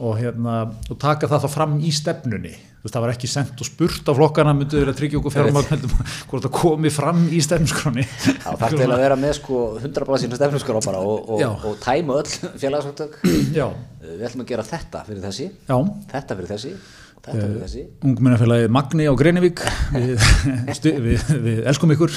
[0.00, 2.52] og, hérna, og taka það þá fram í stefnunni.
[2.82, 5.84] Veist, það var ekki sendt og spurt á flokkana myndu þeir að tryggja okkur fjármagn
[6.30, 8.02] hvort það komi fram í stefnuskroni
[8.42, 12.16] þá þarf til að vera með sko 100% sína stefnuskrá bara og, og, og tæma
[12.18, 13.20] öll félagsamtök.
[13.54, 13.68] Já,
[14.02, 15.48] við ætlum að gera þetta fyrir þessi.
[15.68, 15.78] Já.
[16.16, 16.74] Þetta fyrir þessi.
[17.22, 17.84] Þessi.
[18.02, 19.60] ungmennafélagi Magni á Greinivík
[19.94, 20.24] við,
[21.06, 22.16] við, við elskum ykkur.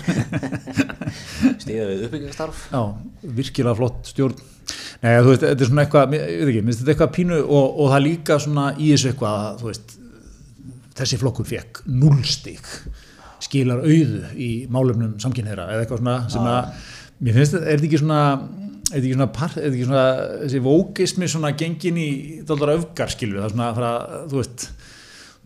[1.61, 2.81] Stíða við uppbyggingastarf já,
[3.21, 4.41] virkilega flott stjórn
[5.03, 7.79] Nei, þú veist, þetta er svona eitthvað, ég veit ekki, minnst þetta eitthvað pínu og,
[7.83, 9.95] og það líka svona í þessu eitthvað, að, þú veist,
[10.95, 12.69] þessi flokkur fekk núlstík,
[13.43, 16.85] skilar auðu í málefnum samkynneira eða eitthvað svona sem að,
[17.19, 18.21] mér finnst þetta, er þetta ekki svona,
[18.85, 20.05] er þetta ekki svona, part, er þetta ekki svona,
[20.45, 22.09] þessi vókismi svona gengin í
[22.47, 24.67] daldara öfgar, skilur það svona, fyrir að, þú veist,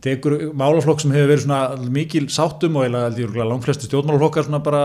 [0.06, 4.84] tekur málaflokk sem hefur verið svona mikil sáttum og eiginlega langflestu stjórnmálaflokkar svona bara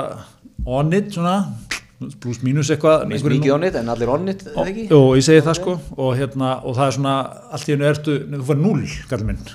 [0.66, 1.36] on it svona,
[2.22, 4.42] pluss mínus eitthvað mikið onnit en allir onnit?
[4.90, 7.14] Jú, ég segi það sko og, hérna, og það er svona,
[7.54, 9.46] allt í hennu ertu þú fær null, kallið minn.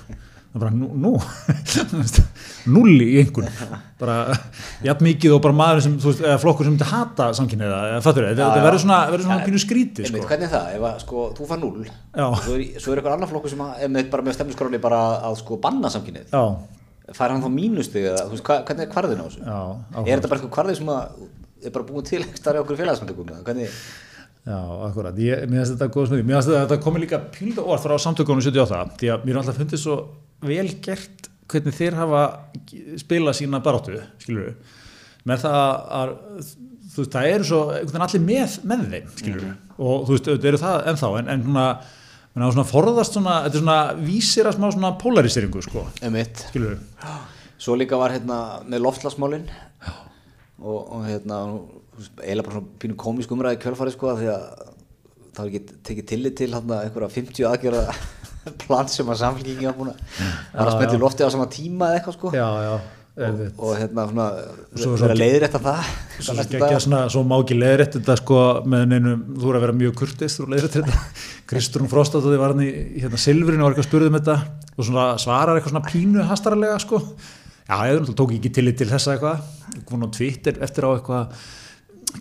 [0.50, 1.12] Það er bara, nú, nú.
[2.74, 3.52] Null í einhvern
[4.00, 4.16] bara,
[4.84, 8.64] jafn mikið og bara maður sem, veist, flokkur sem myndi hata þetta já.
[8.64, 10.24] verður svona, svona pínu skríti sko.
[10.26, 12.26] hvernig er það, ef að sko, þú fær 0 Já.
[12.26, 15.40] og svo er, svo er eitthvað annar flokkur sem að, bara með stemmiskróli bara að
[15.44, 16.44] sko banna samkynnið Já,
[17.20, 17.50] fær hann þá
[18.40, 19.44] hva, hvernig er kvarðin á þessu?
[19.46, 19.60] Já,
[20.06, 21.22] er þetta bara eitthvað kvarðið sem að
[21.64, 23.74] er bara búin til ekki starf okkur félagsmyndugum hvernig,
[24.48, 24.56] Já,
[24.88, 27.98] akkurat, ég, mér finnst þetta góð smiði, mér finnst þetta, komið líka pílda orð frá
[28.02, 29.98] samtökunum 78, því að mér er alltaf fundið svo
[30.48, 32.24] vel gert hvernig þeir hafa
[33.02, 34.74] spilað sína baráttu, skilur við,
[35.28, 35.60] með það
[36.00, 36.16] að,
[36.96, 40.52] þú veist, það eru svo, allir með, með þeim, skilur við, og þú veist, auðvitað
[40.54, 41.70] eru það ennþá, en, en svona,
[42.34, 46.46] menn á svona forðast svona, þetta er svona vísir að smá svona polariseringu, sko, emitt
[46.48, 47.10] skilur við,
[47.60, 49.50] svo líka var hérna með loftslagsmálin
[50.62, 51.40] og, og hérna
[52.20, 54.46] eiginlega bara svona pínu komisk umræði í kjölfari sko því að
[55.36, 57.98] það var ekki tekið tillit til hérna einhverja 50 aðgerða
[58.66, 60.00] plan sem að samfélkingi var búin að
[60.54, 62.32] var að smetja loftið á sama tíma eða eitthvað sko.
[62.34, 62.74] Já, já,
[63.20, 64.28] og, og hérna svona
[64.80, 65.90] Svo- vera svo- leiðir eftir það
[66.20, 66.80] Svo, daga.
[66.86, 68.38] svona, svo má ekki leiðrætt þetta sko
[68.74, 71.02] með neinum, þú er að vera mjög kurtist þú leiðrætt þetta,
[71.52, 74.38] Kristrún Frostátti var hann í í hérna Silfrinu og var eitthvað að spurða um þetta
[74.80, 77.02] og svona svarar eitthvað svona pínu hastarlega sko,
[77.70, 79.42] já ég náttúrulega tók ekki tillit til þessa eitthvað,
[79.86, 81.42] kom nú Twitter eftir á eitthvað.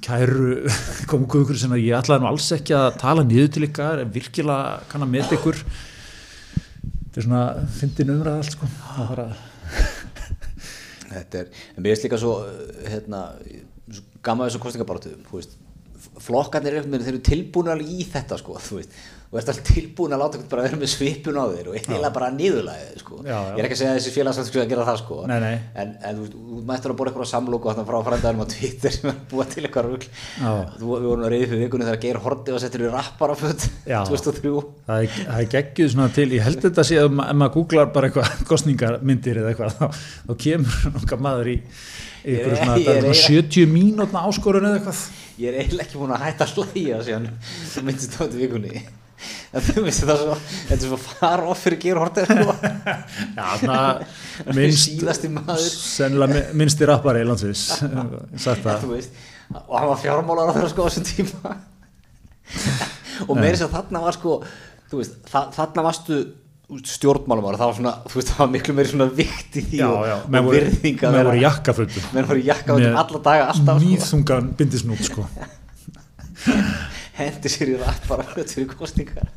[0.04, 0.48] Kæru
[1.08, 4.12] kom ykkur sem að ég ætlaði nú alls ekki að tala niður til ykkar, en
[4.12, 5.62] virkilega kann að meta ykkur.
[5.62, 7.44] Þetta er svona
[7.78, 8.68] fyndin umræð allt sko.
[11.08, 12.34] Þetta er, en mér finnst líka svo
[12.84, 13.22] hérna,
[13.88, 15.56] svo gaman þessu veist,
[16.20, 18.92] flokkarnir eru einhvern veginn, þeir eru tilbúin alveg í þetta sko, þú veist
[19.28, 22.28] og ert alveg tilbúin að láta bara vera með svipun á þér og eiginlega bara
[22.32, 23.18] niðurlæðið sko.
[23.28, 25.18] Ég er ekki að segja að þessi félagsvægt að gera það sko.
[25.28, 25.58] Nei, nei.
[25.82, 29.10] en, en þú, þú mættur að bóra eitthvað samlóku þarna frá frændaðum á Twitter sem
[29.12, 30.52] er búa til eitthvað rugl Já.
[30.78, 33.36] þú, við vorum að reyði fyrir vikunni þegar Geir Horti og settur í rappar á
[33.36, 34.00] Já.
[34.08, 34.54] 2003
[34.88, 37.54] það er, það er geggjuð svona til, ég held þetta sé að ma- ef maður
[37.58, 41.58] googlar bara eitthvað kostningarmyndir eða eitthvað, þá, þá kemur nokkað maður í
[42.28, 45.02] Ég er- ég er svona eiginlega- 70 mínútna áskorun eða eitthvað
[45.38, 47.02] ég er eiginlega ekki búin að hætta að hlæja
[47.76, 48.82] þú myndist á þetta vikunni
[49.52, 50.14] þetta
[50.74, 52.54] er svo er far off fyrir Geir Horti sko.
[54.78, 55.68] Síðasti maður.
[55.68, 57.64] sennilega mi- minnsti rappari í landsins
[59.68, 61.54] og hann var fjármálar á þeirra sko á þessum tíma.
[63.28, 64.34] Og meira þess að þarna var sko
[64.90, 66.18] þú veist, þa þarna varstu
[66.68, 69.78] stjórnmálum ára, það var svona, þú veist, það var miklu meiri svona vikt í því
[69.80, 73.20] já, og, já, og menn voru, virðing að menn voru jakkafötum menn voru jakkafötum alla
[73.24, 73.86] daga alltaf sko.
[73.86, 75.24] nýðþungan bindisnút sko
[77.18, 79.28] hendi sér í rætt bara hlut fyrir kostningar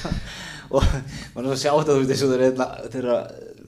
[0.74, 0.86] og
[1.34, 2.50] mann er að sjá þetta þú veist eru
[2.94, 3.18] þeirra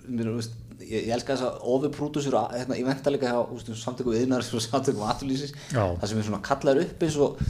[0.09, 5.55] mér, veist, ég, elska þess að ofurprúdusur hérna, í veist, samtökum viðnar og samtökum aturlýsis
[5.73, 7.43] það sem er svona kallar upp eins og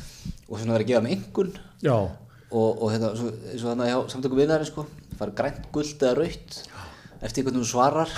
[0.48, 1.50] og svona verið að gefa með engun
[1.84, 4.84] já, og, og hérna, svo, eins og þannig hjá samtökum viðnar sko,
[5.20, 6.58] er grænt, guld eða raut
[7.18, 8.12] eftir einhvern veginn svarar.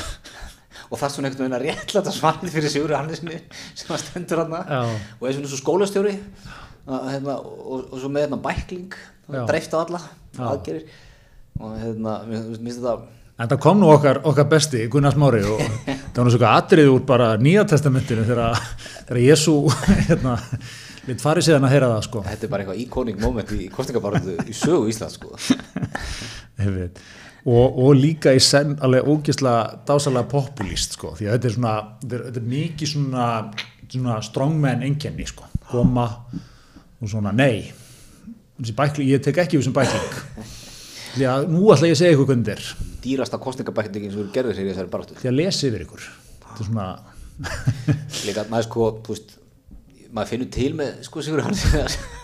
[0.91, 3.39] Og er svona einhvern veginn að réttlæta svarið fyrir Sigurður Hannesinni
[3.79, 4.57] sem að stendur hann
[5.21, 6.17] og eins og skólastjóri.
[6.19, 8.99] að, hérna, og, og svo með hérna bækling
[9.49, 10.03] dreift á alla
[10.51, 10.85] aðgerir
[11.61, 12.99] og hérna, mér finnst þetta
[13.41, 15.61] en það kom nú okkar, okkar besti Gunnar Smári og
[16.13, 18.61] það var svo atrið úr bara nýja testamentinu þegar,
[19.21, 19.57] Jésu
[20.09, 20.37] hérna,
[21.09, 22.25] lit farið síðan að heyra það sko.
[22.29, 25.35] Þetta er bara eitthvað iconic moment í kostningabaröndu í sögu Íslands sko.
[27.49, 31.71] Og, og líka í senn alveg ógislega dásalega populist sko, því að þetta er svona
[32.03, 33.29] þetta er, þetta er mikið svona,
[33.87, 36.05] svona strongman enkenni sko, koma
[37.01, 37.73] og svona nei.
[38.61, 40.17] Bækling, ég tek ekki sem bækling.
[41.15, 42.97] Því að nú ætla ég að segja ykkur hvernig þetta er.
[43.01, 45.17] Dýrasta kostningabækningin sem eru gerðir sér í þessari baráttu.
[45.19, 46.09] Því að lesa yfir ykkur.
[46.45, 46.89] Þetta er svona
[48.29, 49.37] líka maður sko, veist
[50.15, 51.43] maður finnur til með sko Sigur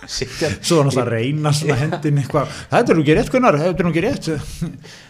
[0.06, 3.82] sitja svo náttúrulega að reyna svona hendin eitthvað, þetta er nú ekki rétt Gunnar þetta
[3.82, 4.28] er nú ekki rétt.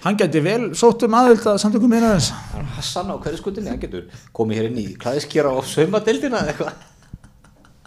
[0.05, 3.41] Hann gæti vel sótt um aðvild að samtökum minna þess hann er Hassan á hverju
[3.41, 4.07] skutinni, hann getur
[4.37, 6.85] komið hér inn í klæðiskjara og saumadeildina eða eitthvað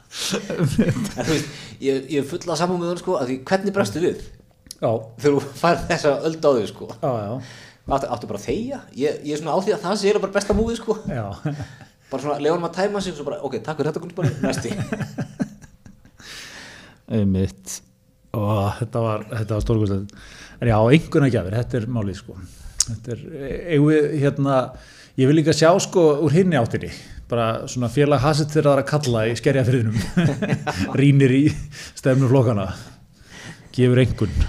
[0.10, 3.76] en þú veist, ég, ég er full að saman með hann sko, að því hvernig
[3.76, 4.24] brestu við?
[4.80, 6.88] Já, þegar þú fær þessa öld á þig sko.
[6.95, 7.34] Já, já,
[7.89, 8.80] áttu, áttu bara þegja?
[8.97, 10.97] Ég, ég er svona á því að það sé eiginlega bara besta múið sko.
[11.10, 11.26] Já.
[12.10, 14.74] bara svona hann að tæma sig og svo bara, ok, takk fyrir þetta bara næsti
[17.20, 17.80] einmitt.
[18.38, 19.26] Og þetta var,
[19.57, 20.05] var stórkvæmslega
[20.60, 22.36] en já, einhverna gjafir, þetta er málið sko.
[22.89, 23.22] Þetta er,
[23.76, 24.57] eigum við hérna
[25.20, 26.91] ég vil líka sjá sko úr hinni áttinni
[27.30, 29.98] bara svona félag hasett þeirra að kalla í skerjafyrðinum
[31.00, 31.44] rínir í
[32.00, 32.70] stefnuflokkana
[33.76, 34.40] gefur einhvern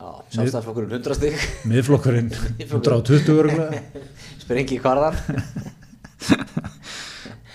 [0.00, 2.30] Já, sjálfstæðarflokkurinn 100 stík, miðflokkurinn
[2.70, 3.82] 120 örgulega
[4.42, 5.16] sprengi í kvarðan.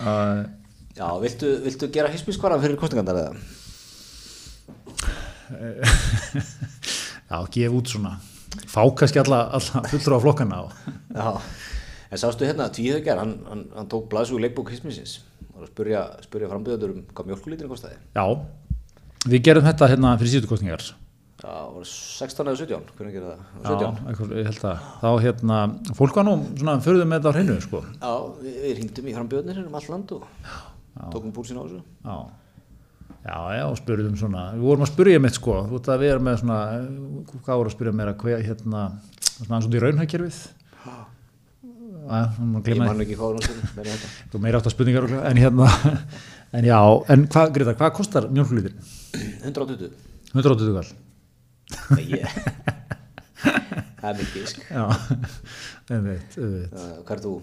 [0.00, 0.46] uh,
[0.96, 3.32] Já, viltu, viltu gera hismiskvarðan fyrir kostningandar eða?
[7.30, 8.14] já, gef út svona.
[8.66, 10.18] Fá kannski alla, alla fullur á.
[10.24, 10.62] Flokkana
[11.12, 11.28] Já,
[12.16, 15.18] en sástu hérna, tvíhauðger, hann, hann, hann tók blæsu úr leikbók hismisins
[15.54, 17.98] og að spurja, spurja frambjöður um hvað mjölkulíturinn kostaði.
[18.16, 18.24] já,
[19.28, 20.86] við gerum þetta hérna fyrir síðustu kostningar
[21.36, 23.40] Já, var 16 eða 17, hvernig gerir það?
[23.60, 24.06] Já, 17.
[24.08, 25.58] eitthvað, ég held að þá hérna,
[25.98, 27.80] fólk var nú svona förðum með þetta á hreinu sko.
[28.00, 30.24] Já, við, við hringdum í frambjöðnir um all land og
[31.12, 31.82] tókum búlsinn á þessu.
[32.08, 32.16] Já,
[33.28, 36.14] já, já, og spurðum svona, við vorum að spurja mitt sko, þú veit að við
[36.14, 36.58] erum með svona,
[37.36, 38.86] hvað voru að spurja meira, hvað, hérna,
[39.36, 40.40] svona eins og því raunhækjörfið,
[40.86, 40.96] Já,
[41.66, 44.10] maður Ég man ekki hvað þetta.
[44.30, 45.66] því, meira átt að spurningar en hérna,
[46.56, 46.78] en já,
[47.12, 48.76] en hvað, Greta, hvað kostar mjölkulítin?
[49.42, 49.90] 120.
[50.36, 50.92] 180 kall.
[51.96, 52.36] Nei, ég.
[54.00, 54.44] það er mikið
[55.96, 56.36] einmitt.
[56.38, 57.34] Uh, hvað er þú?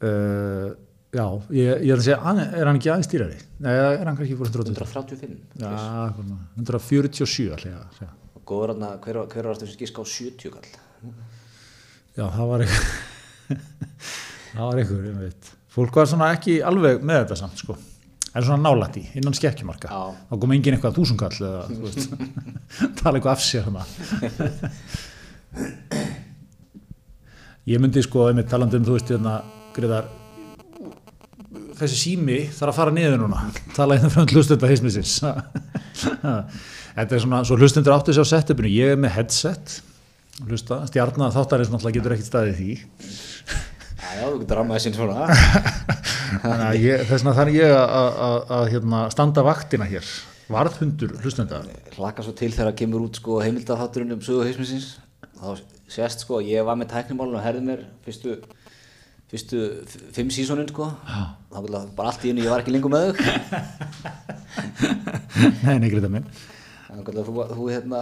[0.00, 0.70] Uh,
[1.12, 1.26] já,
[1.58, 3.38] ég, ég er að segja, er hann ekki aðeins dýrari?
[3.60, 4.80] Nei, er hann kannski fyrir 180?
[4.80, 5.38] 135.
[5.60, 5.70] Já,
[6.16, 8.12] hvað maður, 147 allir að segja.
[8.40, 10.76] Og góður hann að hver, var aftur sem gíska á 70 kall?
[12.16, 13.09] Já, það var eitthvað
[13.50, 17.76] það var eitthvað, ég veit fólk var svona ekki alveg með þetta samt sko.
[18.30, 19.90] En svona nálætt í, innan skekkjumarka.
[20.28, 21.62] Þá kom engin eitthvað þúsungall eða,
[23.00, 23.82] tala eitthvað af sér hana
[27.66, 29.40] ég myndi sko einmitt talandi um, þú veist, hérna
[29.74, 30.06] greiðar
[31.80, 33.42] þessi sími þarf að fara niður núna.
[33.74, 35.16] Tala hérna frá hlustenda heismisins
[36.96, 39.80] þetta er svona, svo hlustendur áttu sér á setupinu, ég er með headset
[40.46, 42.72] hlusta, stjarnar þáttarins náttúrulega getur ekkit staðið því
[44.10, 45.28] Já, þú getur rammaði sín svona.
[46.42, 50.10] þannig að þess vegna þarf ég að, að, að hérna, standa vaktina hér
[50.50, 51.60] varðhundur hlustenda
[51.94, 54.96] Hlakka svo til þegar kemur út sko heimildafatturinn um sögu heismisins.
[55.38, 58.36] Þá sést sko, ég var með tæknimálun og herði mér fyrstu,
[59.30, 59.64] fyrstu
[60.16, 60.90] fimm sísónin sko.
[61.06, 61.22] Já.
[61.50, 63.20] Þá vil það bara allt í einu, ég var ekki lengur með þau.
[65.66, 66.26] nei, nei, greita minn
[66.90, 67.98] Þannig að þú, þú hérna,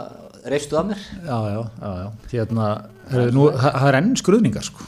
[0.48, 1.00] reifstu af mér.
[1.20, 2.06] já, já, já, já.
[2.32, 2.68] hérna
[3.36, 4.86] nú, það er enn skruðningar sko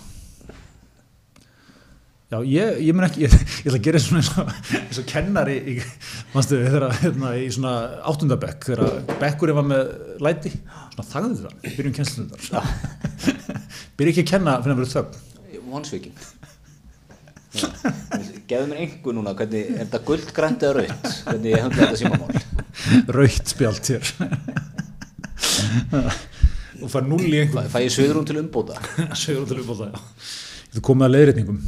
[2.31, 5.09] já, ég, ég mun ekki ég, ég ætla að gera svona eins og, eins og
[5.11, 5.79] kennari í,
[6.35, 7.75] manstu, þegar hérna, í svona
[8.11, 10.55] áttundabekk, þegar bekkurinn var með læti,
[10.95, 12.71] svona þagðu það byrjum kennslundar
[13.99, 15.27] byrjum ekki að kenna fyrir að vera þögn
[15.71, 16.17] Vonsvíking.
[18.51, 21.09] Gefðu mér einhver núna, hvernig, er þetta guld, grænt eða raut?
[21.27, 22.41] Hvernig ég höfði þetta símamál?
[23.17, 24.05] raukt spjald hér
[26.81, 28.79] og fær null í einhvern Fæ ég söðrún til umbóta?
[29.19, 29.99] segur út til uppbólta já.
[30.75, 31.59] Þú komið að leiðrétningum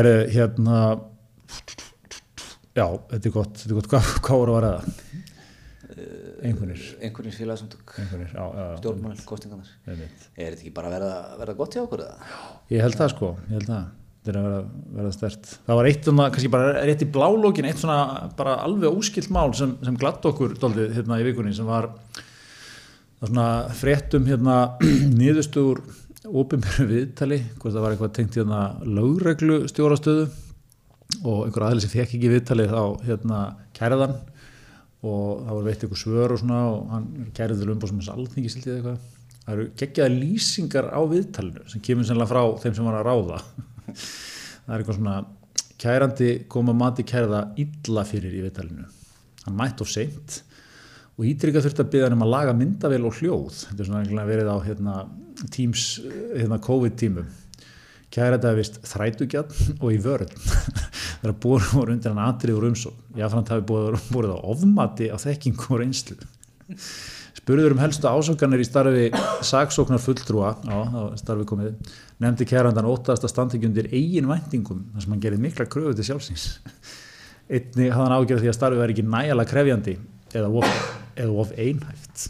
[0.00, 0.78] er hérna
[2.76, 3.90] já, þetta er gott, þetta er gott.
[3.92, 5.02] hvað, voru að vara það?
[6.46, 6.82] Einhvernir
[7.96, 9.70] einhvernir, já, já, já stjórnmál, kostingarnar.
[9.88, 10.00] Er
[10.36, 12.32] þetta ekki bara að verða, verða gott hjá okkur eða?
[12.74, 13.86] ég held það sko, ég held það.
[14.26, 14.60] Þetta er að vera,
[14.98, 17.98] vera stert það var eitt kannski bara rétt í blálókin eitt svona
[18.36, 21.92] bara alveg óskilt mál sem, sem glatt okkur daldið hérna í vikunni sem var
[23.20, 23.46] svona
[23.78, 24.56] fréttum hérna
[25.20, 25.84] niðurstöður
[26.26, 30.26] óbyrmjöru viðtali, hvort það var eitthvað tengt hérna lögreglu stjórastöðu
[31.22, 33.42] og einhver aðli sem fekk ekki viðtalið þá hérna
[33.76, 34.16] kæriðan
[35.06, 37.06] og það var veitt eitthvað svör og svona og hann
[37.36, 39.04] kærið til umbúð sem þess alþingi siltið eitthvað.
[39.46, 43.42] Það eru geggjaða lýsingar á viðtalinu sem kemur sennilega frá þeim sem var að ráða.
[44.66, 45.18] Það er eitthvað svona
[45.78, 48.88] kærandi kom að mati kæriða illa fyrir í viðtalinu.
[49.44, 50.40] Hann mætt of seint
[51.16, 53.60] og ítrykka þurfti að byggja hann um að laga myndavél og hljóð.
[53.68, 54.96] Þetta er svona verið á hérna,
[55.52, 55.88] Teams,
[56.36, 57.26] hérna COVID tímum
[58.16, 60.30] kæra þetta vist þrætugjarn og í vörn.
[61.20, 63.02] Þegar búið voru undir hann atrið úr umsókn.
[63.18, 66.16] Jáfnframt hafi búið á ofmati á þekkingu og reynslu.
[67.36, 69.10] Spurður um helstu ásókanir í starfi
[69.46, 70.78] saksóknar fulltrúa á
[71.20, 71.76] starfi komið.
[72.22, 75.94] Nefndi kærandan óttast að standa ekki undir eigin væntingum þar sem hann gerði mikla kröfu
[75.98, 76.48] til sjálfsins.
[77.46, 79.98] Einni hafði hann ágjörð því að starfi væri ekki nægilega krefjandi
[80.34, 80.82] eða of,
[81.14, 82.26] eða of einhæft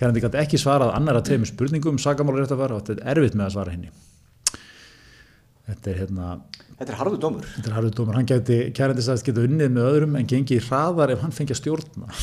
[0.00, 3.12] kærandi gæti ekki svarað annara tveimur spurningum um sakamála rétt að fara og þetta er
[3.14, 3.90] erfitt með að svara henni
[5.70, 6.32] þetta er hérna
[6.80, 7.44] Þetta er harðu dómur.
[7.44, 11.10] þetta er harfið dómur, hann gæti kærandi sagðist geta unnið með öðrum en gengið hraðar
[11.12, 12.08] ef hann fengi að stjórna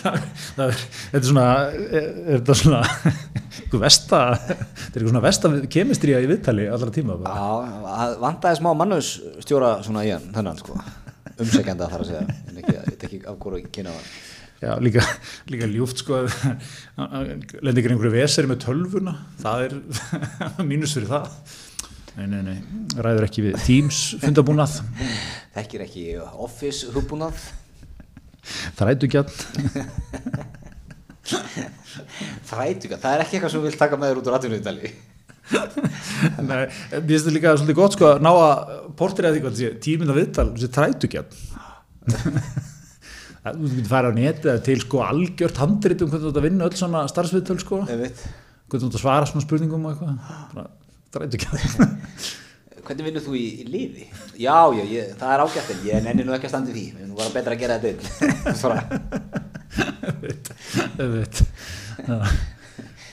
[0.00, 0.16] það,
[0.56, 5.24] það er þetta er svona er, er þetta svona eitthvað vesta þetta er eitthvað svona
[5.28, 7.34] vesta kemistríja í viðtali allra tíma bara.
[7.38, 9.12] Já, vandaði smá mannus
[9.46, 10.76] stjóra svona í hann, þennan sko.
[11.36, 14.04] Umsækjanda þarf að segja, en ekki, þetta ekki ekki af hvora kynna það
[14.62, 15.02] Já, líka,
[15.52, 16.30] líka ljúft sko að
[17.60, 19.14] lendi ykkur einhverju veseri með tölvuna.
[19.42, 19.76] Það er
[20.70, 21.28] mínus fyrir það.
[22.16, 22.56] Nei, nei, nei,
[22.96, 24.78] ræður ekki við Teams fundabúnað.
[25.56, 26.04] Þekkir ekki
[26.46, 27.36] office hugbúnað.
[28.78, 29.32] Þrætugjarn
[32.46, 34.90] þrætuga, það er ekki eitthvað sem þú vilt taka með þér út úr atvinnuðdali
[36.46, 38.54] Nei, mér finnst þetta líka svolítið gott sko að ná að
[38.98, 40.70] portir eða því hvað þessi tímynda viðtal, þessi
[43.46, 46.40] þrætugjarn þú getur farið á netið eða til sko algjört handrit um hvernig þú ert
[46.40, 47.78] að vinna öll svona starfsviðtöl sko.
[47.86, 48.16] Hvernig
[48.66, 50.72] þú ert að svara svona spurningum og eitthvað.
[51.16, 51.62] Þrætugjarn
[52.86, 54.04] hvernig vinnur þú í, í liði?
[54.38, 56.84] já, já, ég, það er ágætt en ég nenni nú ekki að standa í því.
[56.94, 58.82] Við erum bara betra að gera þetta Svona.
[60.96, 61.44] þetta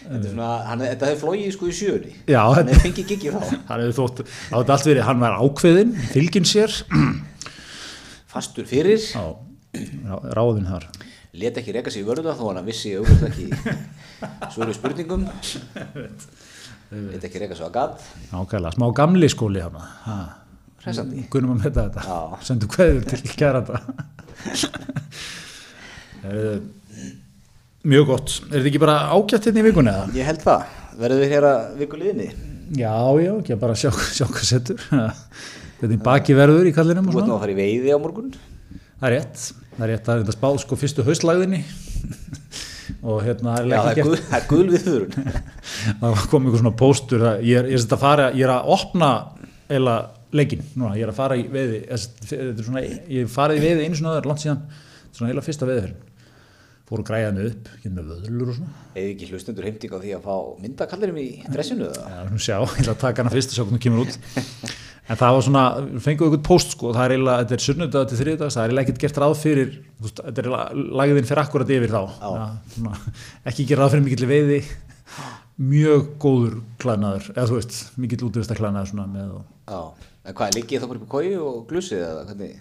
[0.04, 2.14] þetta er svona, hann, þetta hefur flóið sko í sjöunni.
[2.30, 3.42] Já, hann þetta- hefur fengið gigið þá.
[3.72, 6.76] Hann hefur þótt, það hefði allt verið, hann var ákveðinn, fylginn sér.
[8.34, 9.26] Fastur fyrir, Já,
[10.04, 10.86] já, ráðinn þar.
[11.42, 13.48] Let ekki reka sig í vörða þó hann vissi auðvitað ekki
[14.54, 15.26] svöru spurningum.
[16.94, 19.80] Let ekki reka svo að gatt Nákvæmlega, smá gamli skóli hann
[20.84, 21.24] Hressandi.
[21.32, 22.02] Gunum að metta þetta.
[22.04, 22.44] Já.
[22.44, 23.80] Sendu kveður til kæranda.
[26.24, 26.60] Eh,
[27.84, 28.30] Mjög gott.
[28.48, 30.04] Er þetta ekki bara ágætt hérna í vikunni eða?
[30.16, 30.62] ég held það,
[31.02, 32.28] verður við hér að viku liðinni?
[32.80, 34.86] Já, já, ekki að bara sjá, sjá hvað setur.
[35.82, 37.36] Hvernig baki verður í kallinum og þú nú svona.
[37.36, 38.30] að fara í veiði á morgun
[39.04, 39.42] Það er rétt,
[39.74, 41.58] það er rétt, þetta spáð sko fyrstu haustlagðinni
[43.10, 45.42] og hérna það er ekki það er gul við þurrun
[46.06, 48.72] það kom einhver svona póstur að ég er, ég, er að fara, ég er að
[48.78, 49.10] opna
[49.68, 49.98] eila
[50.32, 54.00] leikin, núna, ég er að fara í þetta er svona, ég farið í veiði einu
[54.00, 56.10] svona öður langt síðan, þetta er svona eila fyrsta veiðferðin
[56.88, 58.74] fór að græða mig upp, hérna vöðlur og svona.
[58.94, 61.88] Eða ekki hlustendur heimting á því að fá myndakallirum í dressinu?
[61.92, 64.18] Já, skulum sjá, ég ætla að taka hana fyrst og sjá hvernig hún kemur út
[65.04, 65.64] en það var svona,
[66.04, 68.86] fenguðu einhvern póst sko, það er eiginlega, þetta er sunnudag til þriðdags það er eiginlega
[68.88, 70.50] ekkert gert ráð fyrir veist, þetta er
[71.02, 72.02] lagðin fyrir akkurat yfir þá.
[72.24, 72.48] Ja,
[72.78, 73.00] svona,
[73.52, 74.60] ekki gera ráð fyrir mikill veiði
[75.64, 80.56] mjög góður klænaður, eða þú veist, mikill útvista klænaður svona með og já, en hvað,
[80.58, 82.56] liggið þá bara upp í kói og glusið eða hvernig,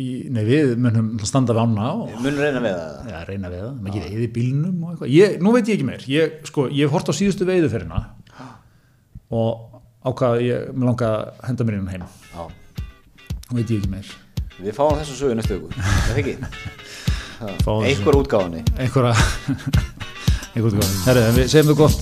[0.00, 3.10] í, nei við munum standa við ána og munur reyna við það.
[3.12, 5.88] Ja, reyna við það, mikið veiði í bílnum og eitthvað, ég, nú veit ég ekki
[5.92, 6.06] meir.
[6.10, 6.90] Ég, sko, ég
[10.00, 12.04] og ákvað ég, mér langa að henda mér inn heim.
[12.34, 12.44] Já,
[13.50, 14.14] nú veit ég ekki meir.
[14.60, 16.40] Við fáum þessu sögu næstu þessu.
[17.40, 19.14] einhver útgáðanni einhverja
[20.54, 22.00] einhverja, herru, við segjum það gott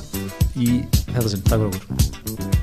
[0.58, 0.70] í
[1.12, 2.57] þetta sinn, takk fyrir okkur